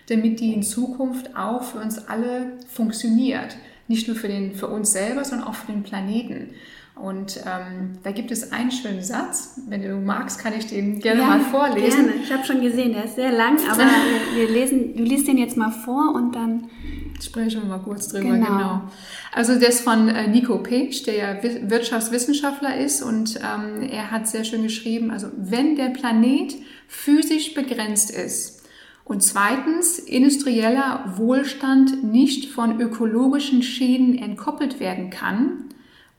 damit 0.08 0.40
die 0.40 0.54
in 0.54 0.64
Zukunft 0.64 1.36
auch 1.36 1.64
für 1.64 1.80
uns 1.80 2.08
alle 2.08 2.54
funktioniert. 2.70 3.58
Nicht 3.88 4.08
nur 4.08 4.16
für, 4.16 4.28
den, 4.28 4.56
für 4.56 4.68
uns 4.68 4.92
selber, 4.92 5.24
sondern 5.26 5.48
auch 5.48 5.56
für 5.56 5.72
den 5.72 5.84
Planeten. 5.84 6.52
Und 6.96 7.38
ähm, 7.38 7.94
da 8.04 8.12
gibt 8.12 8.32
es 8.32 8.52
einen 8.52 8.72
schönen 8.72 9.02
Satz. 9.02 9.60
Wenn 9.68 9.82
du 9.82 9.96
magst, 9.96 10.40
kann 10.40 10.54
ich 10.54 10.68
den 10.68 11.00
gerne 11.00 11.22
ja, 11.22 11.28
mal 11.28 11.40
vorlesen. 11.40 12.06
Gerne. 12.06 12.22
Ich 12.24 12.32
habe 12.32 12.46
schon 12.46 12.62
gesehen, 12.62 12.94
der 12.94 13.06
ist 13.06 13.16
sehr 13.16 13.32
lang, 13.32 13.58
aber 13.72 13.84
wir 14.36 14.48
lesen, 14.48 14.96
du 14.96 15.04
liest 15.04 15.28
den 15.28 15.38
jetzt 15.38 15.58
mal 15.58 15.72
vor 15.72 16.14
und 16.14 16.36
dann 16.36 16.70
sprechen 17.20 17.64
wir 17.64 17.70
mal 17.70 17.80
kurz 17.80 18.10
drüber. 18.10 18.30
Genau. 18.30 18.46
genau. 18.46 18.82
Also 19.32 19.60
das 19.60 19.82
von 19.82 20.08
äh, 20.08 20.28
Nico 20.28 20.60
Page, 20.60 21.04
der 21.04 21.16
ja 21.16 21.44
Wirtschaftswissenschaftler 21.44 22.78
ist 22.78 23.02
und 23.02 23.38
ähm, 23.38 23.90
er 23.90 24.12
hat 24.12 24.28
sehr 24.28 24.44
schön 24.44 24.62
geschrieben, 24.62 25.10
also 25.10 25.28
wenn 25.36 25.76
der 25.76 25.90
Planet 25.90 26.54
physisch 26.88 27.56
begrenzt 27.56 28.12
ist, 28.12 28.63
und 29.06 29.22
zweitens, 29.22 30.00
industrieller 30.00 31.14
Wohlstand 31.18 32.04
nicht 32.04 32.52
von 32.52 32.80
ökologischen 32.80 33.62
Schäden 33.62 34.18
entkoppelt 34.18 34.80
werden 34.80 35.10
kann, 35.10 35.70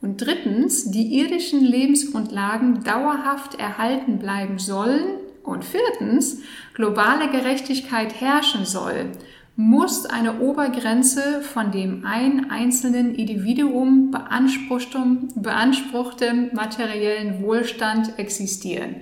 und 0.04 0.18
drittens, 0.18 0.90
die 0.90 1.18
irdischen 1.18 1.64
Lebensgrundlagen 1.64 2.84
dauerhaft 2.84 3.58
erhalten 3.58 4.18
bleiben 4.18 4.58
sollen. 4.58 5.16
Und 5.42 5.64
viertens, 5.64 6.42
globale 6.74 7.30
Gerechtigkeit 7.30 8.20
herrschen 8.20 8.66
soll, 8.66 9.12
muss 9.56 10.04
eine 10.04 10.40
Obergrenze 10.40 11.40
von 11.40 11.72
dem 11.72 12.04
ein 12.04 12.50
einzelnen 12.50 13.14
Individuum 13.14 14.10
beanspruchtem, 14.10 15.28
beanspruchtem 15.36 16.50
materiellen 16.52 17.42
Wohlstand 17.42 18.18
existieren. 18.18 18.96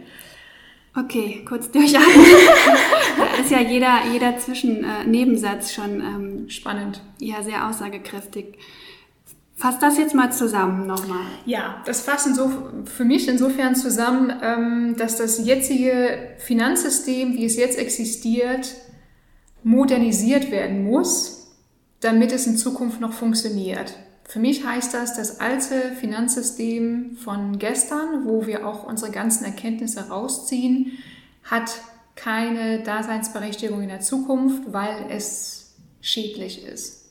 Okay, 0.95 1.42
kurz 1.49 1.68
durchatmen. 1.73 2.27
ist 3.44 3.50
ja 3.50 3.61
jeder, 3.61 4.00
jeder 4.12 4.38
Zwischen-Nebensatz 4.38 5.70
äh, 5.70 5.74
schon 5.74 6.00
ähm, 6.00 6.50
spannend. 6.50 7.00
Ja, 7.18 7.42
sehr 7.42 7.68
aussagekräftig. 7.68 8.59
Fass 9.55 9.78
das 9.78 9.98
jetzt 9.98 10.14
mal 10.14 10.33
zusammen 10.33 10.87
nochmal. 10.87 11.24
Ja, 11.46 11.83
das 11.87 12.00
fasst 12.00 12.35
so, 12.35 12.50
für 12.85 13.05
mich 13.05 13.28
insofern 13.28 13.76
zusammen, 13.76 14.33
ähm, 14.42 14.96
dass 14.96 15.16
das 15.16 15.44
jetzige 15.44 16.35
Finanzsystem, 16.38 17.35
wie 17.35 17.44
es 17.44 17.57
jetzt 17.57 17.78
existiert, 17.78 18.74
modernisiert 19.62 20.50
werden 20.50 20.85
muss, 20.85 21.52
damit 22.00 22.33
es 22.33 22.46
in 22.46 22.57
Zukunft 22.57 23.00
noch 23.00 23.12
funktioniert. 23.12 23.94
Für 24.24 24.40
mich 24.40 24.66
heißt 24.66 24.94
das, 24.94 25.14
das 25.14 25.40
alte 25.40 25.92
Finanzsystem 26.00 27.16
von 27.16 27.59
gestern, 27.59 28.24
wo 28.24 28.46
wir 28.46 28.66
auch 28.66 28.85
unsere 28.85 29.12
ganzen 29.12 29.44
Erkenntnisse 29.44 30.09
rausziehen, 30.09 30.92
hat 31.44 31.70
keine 32.14 32.83
Daseinsberechtigung 32.83 33.83
in 33.83 33.88
der 33.88 34.01
Zukunft, 34.01 34.72
weil 34.72 35.07
es 35.11 35.75
schädlich 36.01 36.64
ist. 36.64 37.11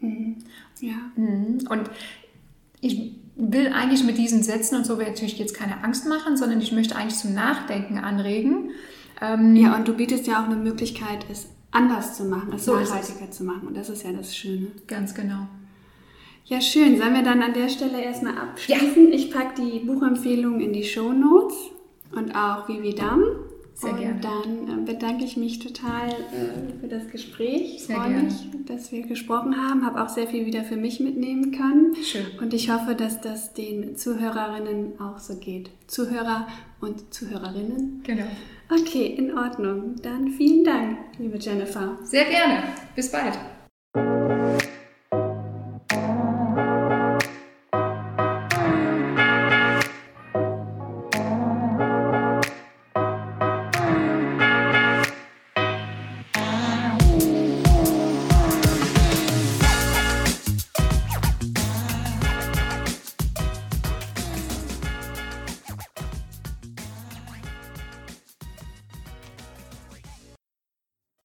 Mhm. 0.00 0.36
Ja. 0.80 0.96
Mhm. 1.16 1.66
Und 1.68 1.90
ich 2.80 3.14
will 3.36 3.72
eigentlich 3.72 4.04
mit 4.04 4.18
diesen 4.18 4.42
Sätzen 4.42 4.76
und 4.76 4.84
so 4.84 4.96
natürlich 4.96 5.38
jetzt 5.38 5.54
keine 5.54 5.82
Angst 5.84 6.06
machen, 6.06 6.36
sondern 6.36 6.60
ich 6.60 6.72
möchte 6.72 6.96
eigentlich 6.96 7.18
zum 7.18 7.34
Nachdenken 7.34 7.98
anregen. 7.98 8.70
Ähm, 9.20 9.56
ja, 9.56 9.76
und 9.76 9.88
du 9.88 9.94
bietest 9.94 10.26
ja 10.26 10.42
auch 10.42 10.46
eine 10.46 10.56
Möglichkeit, 10.56 11.26
es 11.30 11.48
anders 11.70 12.16
zu 12.16 12.24
machen, 12.24 12.52
es 12.54 12.64
so 12.64 12.74
nachhaltiger 12.74 13.30
zu 13.30 13.44
machen. 13.44 13.68
Und 13.68 13.76
das 13.76 13.88
ist 13.88 14.02
ja 14.02 14.12
das 14.12 14.36
Schöne. 14.36 14.68
Ganz 14.86 15.14
genau. 15.14 15.46
Ja, 16.44 16.60
schön. 16.60 16.96
Sollen 16.96 17.14
wir 17.14 17.22
dann 17.22 17.42
an 17.42 17.52
der 17.52 17.68
Stelle 17.68 18.02
erstmal 18.02 18.38
abschließen? 18.38 19.08
Ja. 19.08 19.14
Ich 19.14 19.30
packe 19.30 19.62
die 19.62 19.80
Buchempfehlung 19.80 20.60
in 20.60 20.72
die 20.72 20.84
Show 20.84 21.12
Notes 21.12 21.56
und 22.12 22.34
auch 22.34 22.68
Vivi 22.68 22.94
Damm. 22.94 23.22
Sehr 23.78 23.92
und 23.92 24.00
gerne. 24.00 24.20
dann 24.20 24.82
äh, 24.82 24.84
bedanke 24.84 25.24
ich 25.24 25.36
mich 25.36 25.60
total 25.60 26.08
äh, 26.08 26.80
für 26.80 26.88
das 26.88 27.08
Gespräch. 27.10 27.76
Ich 27.76 27.84
freue 27.84 28.10
mich, 28.10 28.34
dass 28.66 28.90
wir 28.90 29.06
gesprochen 29.06 29.56
haben. 29.56 29.86
Habe 29.86 30.02
auch 30.02 30.08
sehr 30.08 30.26
viel 30.26 30.46
wieder 30.46 30.64
für 30.64 30.76
mich 30.76 30.98
mitnehmen 30.98 31.52
können. 31.52 31.94
Schön. 32.02 32.26
Und 32.40 32.52
ich 32.54 32.70
hoffe, 32.70 32.96
dass 32.96 33.20
das 33.20 33.54
den 33.54 33.94
Zuhörerinnen 33.94 35.00
auch 35.00 35.18
so 35.18 35.36
geht. 35.36 35.70
Zuhörer 35.86 36.48
und 36.80 37.14
Zuhörerinnen. 37.14 38.02
Genau. 38.04 38.26
Okay, 38.68 39.06
in 39.06 39.38
Ordnung. 39.38 39.94
Dann 40.02 40.28
vielen 40.28 40.64
Dank, 40.64 40.98
liebe 41.18 41.38
Jennifer. 41.38 41.98
Sehr 42.02 42.24
gerne. 42.24 42.64
Bis 42.96 43.12
bald. 43.12 43.38